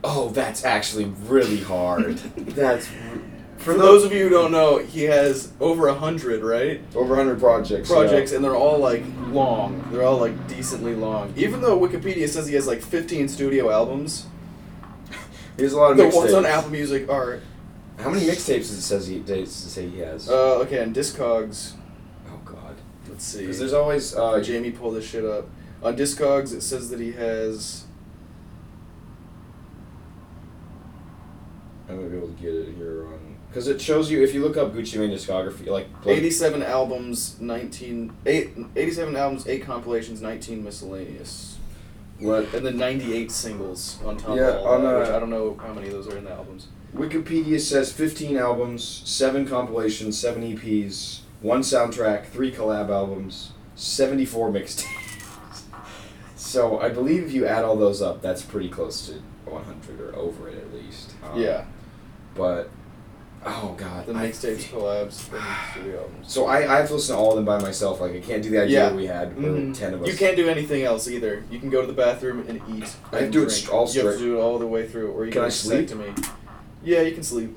[0.03, 2.17] Oh, that's actually really hard.
[2.35, 2.87] that's
[3.57, 6.81] For those of you who don't know, he has over a hundred, right?
[6.95, 7.89] over a 100 projects.
[7.89, 9.83] projects and they're all like long.
[9.91, 11.33] They're all like decently long.
[11.35, 14.29] Even though Wikipedia says he has like 15 studio albums, Yeah.
[15.57, 17.39] He has a lot of the ones on Apple Music are
[17.99, 20.29] How many mixtapes does it says he does it say he has?
[20.29, 20.83] uh, okay.
[20.83, 21.73] And Discogs,
[22.27, 22.75] oh God.
[23.09, 23.41] let's see.
[23.41, 25.47] Because there's always uh, Jamie pull this shit up.
[25.81, 27.85] On Discogs, it says that he has.
[31.87, 34.41] I'm gonna be able to get it here on because it shows you if you
[34.43, 40.21] look up Gucci Mane discography, like like- 87 albums, 19, eight, 87 albums, 8 compilations,
[40.21, 41.54] 19 miscellaneous.
[42.19, 45.19] What And then 98 singles on top Yeah, of all on, that, uh, which I
[45.19, 46.67] don't know how many of those are in the albums.
[46.95, 55.63] Wikipedia says 15 albums, seven compilations, seven EPs, one soundtrack, three collab albums, 74 mixtapes.
[56.37, 60.15] so I believe if you add all those up, that's pretty close to 100 or
[60.15, 61.13] over it at least.
[61.23, 61.65] Um, yeah,
[62.33, 62.69] But
[63.45, 65.41] oh god, the mixtapes, collabs, the
[65.71, 66.31] studio albums.
[66.33, 68.01] So I, I have to listen to all of them by myself.
[68.01, 68.93] Like I can't do the idea Yeah.
[68.95, 69.77] we had where Mhm.
[69.77, 70.07] ten of us.
[70.07, 71.43] You can't do anything else either.
[71.51, 72.83] You can go to the bathroom and eat.
[73.11, 73.51] I have and to do it drink.
[73.51, 75.45] st- all You have to do it all the way through, or you Can can
[75.45, 75.87] I sleep?
[75.89, 76.05] to me.
[76.83, 77.55] Yeah, you can sleep.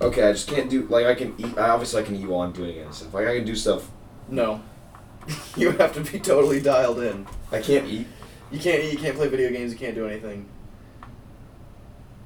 [0.00, 1.56] Okay, I just can't do like I can eat.
[1.58, 3.14] I obviously I can eat while I'm doing it and stuff.
[3.14, 3.88] Like I can do stuff.
[4.28, 4.60] No,
[5.56, 7.26] you have to be totally dialed in.
[7.52, 8.06] I can't eat.
[8.50, 8.92] You can't eat.
[8.92, 9.72] You can't play video games.
[9.72, 10.46] You can't do anything.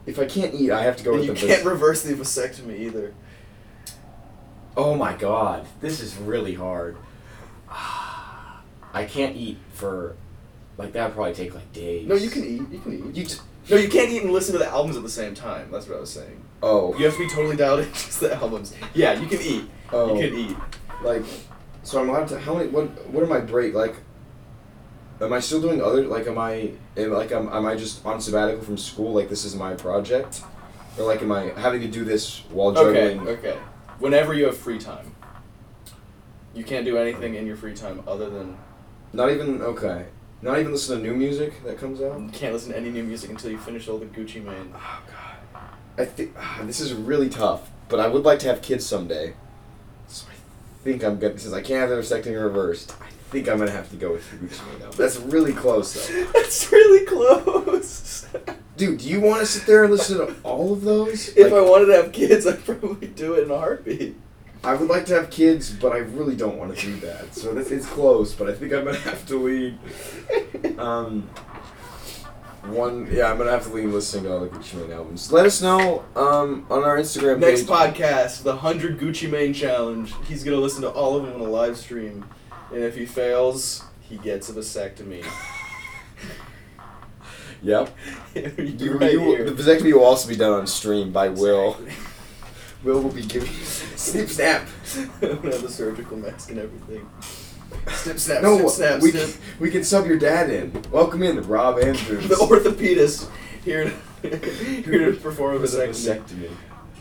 [0.06, 2.78] If I can't eat, I have to go and you can't vis- reverse the vasectomy
[2.80, 3.14] either.
[4.76, 6.96] oh my god, this is really hard.
[8.92, 10.16] I can't eat for,
[10.76, 12.08] like that would probably take like days.
[12.08, 12.62] No, you can eat.
[12.72, 13.16] You can eat.
[13.16, 13.38] You t-
[13.68, 15.70] no, you can't eat and listen to the albums at the same time.
[15.70, 16.42] That's what I was saying.
[16.62, 18.74] oh You have to be totally dialed in just the albums.
[18.94, 19.64] Yeah, you can eat.
[19.92, 20.56] oh You can eat.
[21.02, 21.22] like,
[21.84, 22.40] so I'm allowed to.
[22.40, 22.68] How many?
[22.68, 22.88] What?
[23.10, 23.74] What are my break?
[23.74, 23.94] Like,
[25.20, 26.04] am I still doing other?
[26.06, 26.72] Like, am I?
[26.96, 29.12] Am, like, am, am I just on sabbatical from school?
[29.12, 30.42] Like, this is my project,
[30.98, 33.20] or like, am I having to do this while juggling?
[33.20, 33.50] Okay.
[33.50, 33.58] okay.
[33.98, 35.14] Whenever you have free time,
[36.54, 38.56] you can't do anything in your free time other than
[39.12, 40.06] Not even okay.
[40.42, 42.18] Not even listen to new music that comes out.
[42.18, 44.72] You can't listen to any new music until you finish all the Gucci Mane.
[44.74, 45.62] Oh god.
[45.98, 49.34] I think ah, this is really tough, but I would like to have kids someday.
[50.08, 51.38] So I think I'm good.
[51.38, 54.28] Since I can't have the vasectomy reversed, I think I'm gonna have to go with
[54.30, 54.98] the Gucci Mane album.
[54.98, 56.24] That's really close though.
[56.34, 58.26] That's really close.
[58.76, 61.28] Dude, do you want to sit there and listen to all of those?
[61.36, 64.16] if Like, I wanted to have kids, I'd probably do it in a heartbeat.
[64.62, 67.34] I would like to have kids, but I really don't want to do that.
[67.34, 69.78] So this it's close, but I think I'm gonna have to lead.
[70.78, 71.30] Um,
[72.64, 75.32] one, yeah, I'm gonna have to lean listening to all the Gucci Mane albums.
[75.32, 77.70] Let us know um, on our Instagram Next page.
[77.70, 80.12] podcast, the 100 Gucci Mane Challenge.
[80.26, 82.24] He's to listen to all of them on a live stream.
[82.72, 85.24] And if he fails, he gets a vasectomy.
[87.62, 87.94] Yep.
[88.34, 91.76] You, right you the vasectomy will also be done on stream by Will.
[92.82, 93.52] Will will be giving
[93.96, 94.66] snip snap.
[95.20, 97.06] Gonna have the surgical mask and everything.
[97.88, 99.28] Snip, snap, No, snip, snap, we snip.
[99.28, 100.72] can, we can sub your dad in.
[100.90, 102.26] Welcome in, Rob Andrews.
[102.30, 103.28] The orthopedist
[103.62, 103.92] here
[104.22, 106.50] to, here to perform a vasectomy.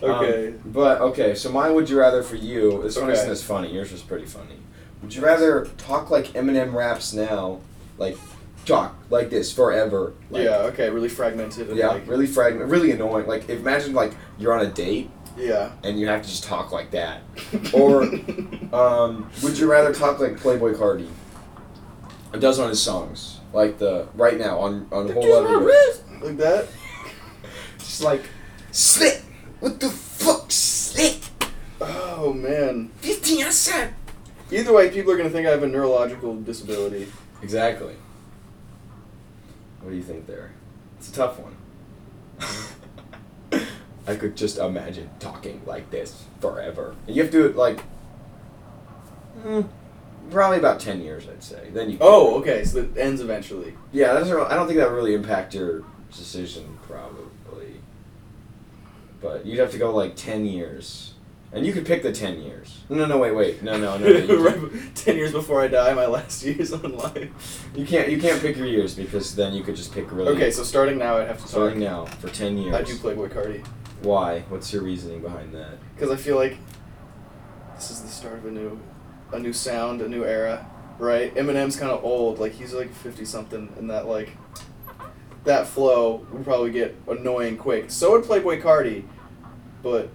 [0.03, 0.47] Okay.
[0.49, 2.81] Um, but okay, so mine would you rather for you?
[2.83, 3.13] This one Okay.
[3.17, 3.73] isn't as funny.
[3.73, 4.57] Yours was pretty funny.
[5.01, 7.61] Would you rather talk like Eminem raps now,
[7.97, 8.17] like
[8.65, 10.13] talk like this forever?
[10.29, 13.27] Like, yeah, okay, really fragmented and Yeah, like really fragment, really annoying.
[13.27, 15.71] Like imagine like you're on a date yeah.
[15.83, 17.21] and you have to just talk like that.
[17.73, 18.03] Or
[18.73, 21.09] um, would you rather talk like Playboi Carti?
[22.33, 26.03] It does on his songs, like the right now on on whole other wrist!
[26.21, 26.67] like that.
[27.79, 28.23] just like
[28.71, 29.23] slick.
[29.59, 31.21] What the fuck, slick?
[31.81, 32.89] Oh man.
[32.97, 33.93] Fifteen outside.
[34.51, 37.07] Either way, people are gonna think I have a neurological disability.
[37.41, 37.95] Exactly.
[39.81, 40.51] What do you think there?
[40.97, 41.55] It's a tough one.
[44.07, 46.95] I could just imagine talking like this forever.
[47.07, 47.83] And you have to do it like,
[49.43, 49.67] mm,
[50.31, 51.69] probably about ten years, I'd say.
[51.71, 51.97] Then you.
[52.01, 53.75] Oh, okay, so it ends eventually.
[53.91, 54.29] Yeah, that's.
[54.29, 57.81] I don't think that would really impact your decision, probably.
[59.21, 61.13] But you'd have to go like ten years.
[61.51, 62.81] And you could pick the ten years.
[62.89, 64.07] No, no, wait, wait, no, no, no.
[64.07, 67.67] no Right Ten years before I die, my last years on life.
[67.75, 68.09] you can't.
[68.09, 70.29] You can't pick your years because then you could just pick really.
[70.35, 72.75] Okay, so starting now, I'd have to starting now for ten years.
[72.75, 73.65] I do Playboi Carti
[74.03, 74.41] Why?
[74.49, 75.79] What's your reasoning behind that?
[75.95, 76.57] because I feel like
[77.75, 78.79] this is the start of a new,
[79.33, 80.69] a new sound, a new era,
[80.99, 81.33] right?
[81.33, 84.37] Eminem's kind of old, like he's like fifty something, and that like,
[85.45, 87.89] that flow would probably get annoying quick.
[87.89, 89.03] So would Playboi Carti,
[89.81, 90.09] but.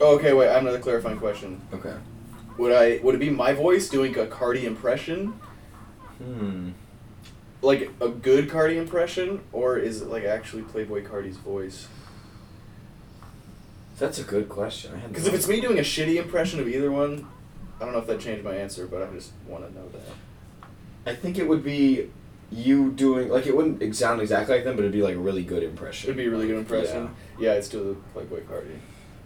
[0.00, 0.48] Oh, okay, wait.
[0.48, 1.60] I have another clarifying question.
[1.72, 1.94] Okay.
[2.58, 3.00] Would I?
[3.02, 5.34] Would it be my voice doing a Carti impression,
[6.18, 6.70] Hmm.
[7.62, 11.88] like a good Carti impression, or is it like actually Playboi Carti's voice?
[13.98, 15.00] That's a good question.
[15.08, 17.26] Because if it's me doing a shitty impression of either one,
[17.80, 21.10] I don't know if that changed my answer, but I just want to know that.
[21.12, 22.10] I think it would be
[22.50, 25.42] you doing like it wouldn't sound exactly like them, but it'd be like a really
[25.44, 26.08] good impression.
[26.08, 27.10] It'd be a really good impression.
[27.38, 27.50] Yeah.
[27.50, 28.78] Yeah, it's still the Playboi Carti.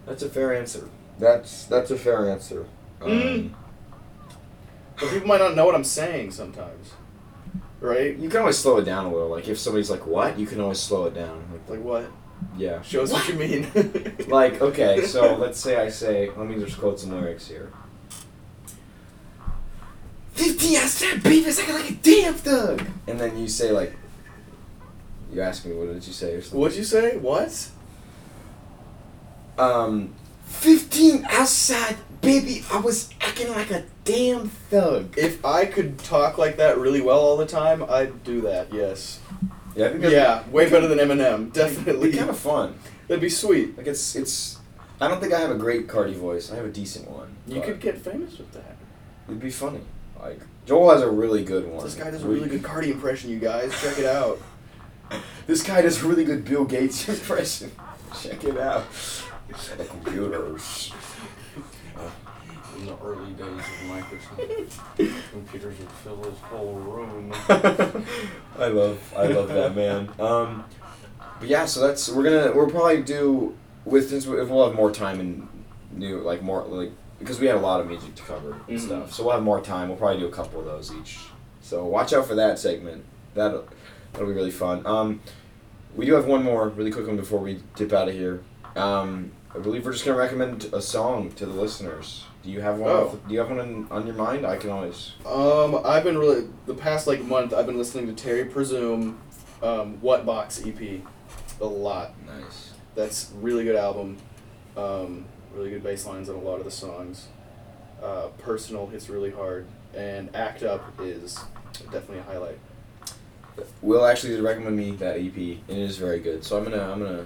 [0.05, 0.89] That's a fair answer.
[1.19, 2.65] That's that's a fair answer.
[3.01, 3.51] Um, Mm.
[4.99, 6.91] But people might not know what I'm saying sometimes,
[7.79, 8.17] right?
[8.17, 9.29] You can always slow it down a little.
[9.29, 11.43] Like if somebody's like, "What?" You can always slow it down.
[11.51, 12.11] Like, Like what?
[12.57, 12.81] yeah.
[12.81, 13.67] Show us what you mean.
[14.27, 17.71] Like okay, so let's say I say, let me just quote some lyrics here.
[20.33, 22.85] Fifty outside baby, second like a damn thug.
[23.07, 23.93] And then you say like,
[25.33, 26.59] you ask me what did you say or something.
[26.59, 27.17] What'd you say?
[27.17, 27.69] What?
[29.59, 30.13] Um,
[30.45, 35.17] fifteen outside baby, I was acting like a damn thug.
[35.17, 38.73] If I could talk like that really well all the time, I'd do that.
[38.73, 39.19] Yes.
[39.75, 41.53] Yeah, Yeah, way better than Eminem.
[41.53, 42.11] Definitely.
[42.11, 42.77] be kind of fun.
[43.07, 43.77] That'd be sweet.
[43.77, 44.57] Like it's it's.
[45.01, 46.51] I don't think I have a great Carti voice.
[46.51, 47.33] I have a decent one.
[47.47, 48.75] You could get famous with that.
[49.27, 49.81] It'd be funny.
[50.19, 51.83] Like Joel has a really good one.
[51.83, 53.71] This guy does a really good Carti impression, you guys.
[53.81, 54.39] Check it out.
[55.47, 57.71] This guy does a really good Bill Gates impression.
[58.21, 58.85] Check it out.
[59.77, 60.93] The computers.
[62.77, 67.33] In the early days of Microsoft, computers would fill this whole room.
[68.57, 70.09] I love I love that man.
[70.19, 70.63] Um,
[71.39, 74.91] but yeah, so that's we're gonna we'll probably do with since we- we'll have more
[74.91, 75.47] time and
[75.91, 78.85] new like more like because we had a lot of music to cover and Mhm.
[78.85, 79.13] stuff.
[79.13, 79.89] So we'll have more time.
[79.89, 81.17] We'll probably do a couple of those each.
[81.61, 83.03] So watch out for that segment.
[83.33, 83.63] That
[84.13, 84.85] that'll be really fun.
[84.85, 85.21] Um,
[85.95, 88.41] we do have one more really quick one before we dip out of here.
[88.75, 92.25] Um, I believe we're just gonna recommend a song to the listeners.
[92.43, 92.91] Do you have one?
[92.91, 93.19] Oh.
[93.27, 94.45] Do you have one in, on your mind?
[94.45, 95.13] I can always.
[95.25, 97.53] Um, I've been really the past like month.
[97.53, 99.19] I've been listening to Terry Presume,
[99.63, 101.01] um, What Box EP,
[101.59, 102.13] a lot.
[102.25, 102.73] Nice.
[102.95, 104.17] That's really good album.
[104.77, 107.27] Um, really good bass lines on a lot of the songs.
[108.01, 111.39] Uh, Personal hits really hard, and Act Up is
[111.91, 112.59] definitely a highlight.
[113.81, 116.45] Will actually did recommend me that EP, and it is very good.
[116.45, 117.25] So I'm gonna, I'm gonna,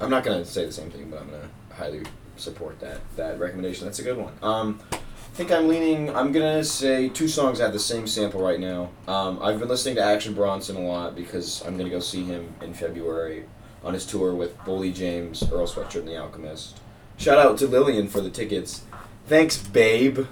[0.00, 2.02] I'm not gonna say the same thing, but I'm gonna highly
[2.36, 3.84] support that that recommendation.
[3.84, 4.32] That's a good one.
[4.42, 4.96] Um, I
[5.34, 6.14] think I'm leaning.
[6.14, 8.90] I'm gonna say two songs have the same sample right now.
[9.06, 12.54] Um, I've been listening to Action Bronson a lot because I'm gonna go see him
[12.60, 13.44] in February
[13.84, 16.80] on his tour with Boldy James, Earl Sweatshirt, and The Alchemist.
[17.16, 18.82] Shout out to Lillian for the tickets.
[19.26, 20.26] Thanks, babe.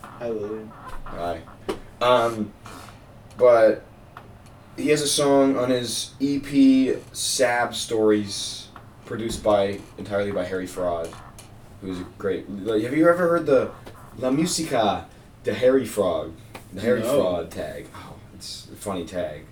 [0.00, 0.72] Hi, Lillian.
[1.04, 1.42] Hi.
[2.00, 2.52] Um,
[3.36, 3.84] but
[4.76, 6.42] he has a song on his EP
[7.12, 8.68] Saaab Stories,
[9.04, 11.12] produced by entirely by Harry Fraud,
[11.80, 12.46] who's a great.
[12.48, 13.70] Have you ever heard the
[14.18, 15.06] La Musica
[15.44, 16.32] de Harry Fraud,
[16.72, 17.14] the Harry No.
[17.16, 17.86] Fraud tag?
[17.94, 19.44] Oh, it's a funny tag,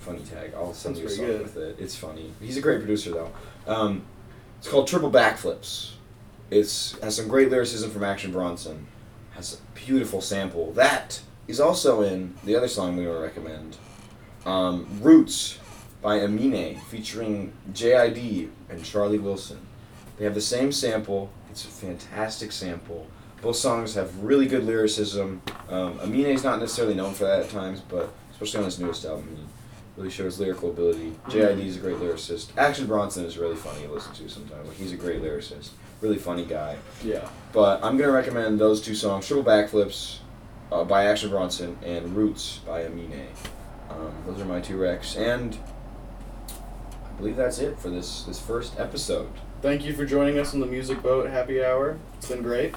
[0.00, 0.52] funny tag.
[0.54, 1.42] I'll send Sounds you a song good.
[1.42, 1.76] with it.
[1.78, 2.32] It's funny.
[2.40, 3.30] He's a great producer though.
[3.66, 4.02] Um,
[4.58, 5.92] it's called Triple Backflips.
[6.50, 8.86] It's has some great lyricism from Action Bronson.
[9.32, 10.72] Has a beautiful sample.
[10.72, 13.76] That is also in the other song we to recommend.
[14.46, 15.58] Um, Roots
[16.00, 19.58] by Amine featuring JID and Charlie Wilson.
[20.16, 21.30] They have the same sample.
[21.50, 23.06] It's a fantastic sample.
[23.42, 25.42] Both songs have really good lyricism.
[25.68, 29.04] Um, Amine is not necessarily known for that at times, but especially on his newest
[29.04, 29.42] album, he
[29.96, 31.12] really shows lyrical ability.
[31.28, 32.56] JID is a great lyricist.
[32.56, 34.68] Action Bronson is really funny to listen to sometimes.
[34.68, 35.70] Like, he's a great lyricist.
[36.00, 36.76] Really funny guy.
[37.02, 37.28] Yeah.
[37.52, 40.18] But I'm gonna recommend those two songs: "Triple Backflips"
[40.70, 43.28] uh, by Action Bronson and "Roots" by Amine.
[43.96, 45.56] Um, those are my two recs, and
[46.48, 49.28] I believe that's it for this this first episode.
[49.62, 51.98] Thank you for joining us on the Music Boat Happy Hour.
[52.18, 52.74] It's been great.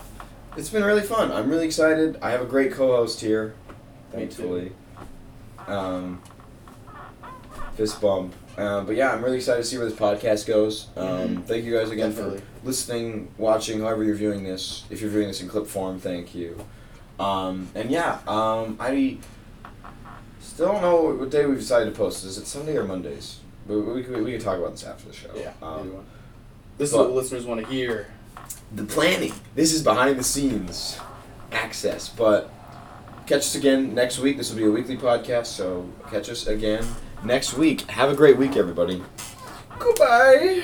[0.57, 1.31] It's been really fun.
[1.31, 2.17] I'm really excited.
[2.21, 3.53] I have a great co-host here,
[4.11, 4.71] Thank thankfully.
[5.67, 6.21] Um,
[7.75, 8.33] fist bump.
[8.57, 10.87] Um, but yeah, I'm really excited to see where this podcast goes.
[10.97, 11.05] Um,
[11.37, 11.43] Mhm.
[11.45, 12.39] Thank you guys again Definitely.
[12.39, 14.83] for listening, watching, however you're viewing this.
[14.89, 16.57] If you're viewing this in clip form, thank you.
[17.19, 19.17] Um, and yeah, um, I
[20.59, 22.25] still don't know what day we've decided to post.
[22.25, 23.39] Is it Sunday or Mondays?
[23.65, 25.29] We, we, we, we can talk about this after the show.
[25.33, 25.53] Yeah.
[25.61, 26.03] Um.
[26.77, 28.07] This is what the listeners want to hear.
[28.75, 29.31] the planning.
[29.55, 30.99] This is behind the scenes
[31.53, 32.09] access.
[32.09, 32.51] But
[33.25, 34.35] catch us again next week.
[34.35, 36.85] This will be a weekly podcast, so catch us again
[37.23, 37.89] next week.
[37.91, 39.01] Have a great week, everybody.
[39.79, 40.63] Goodbye.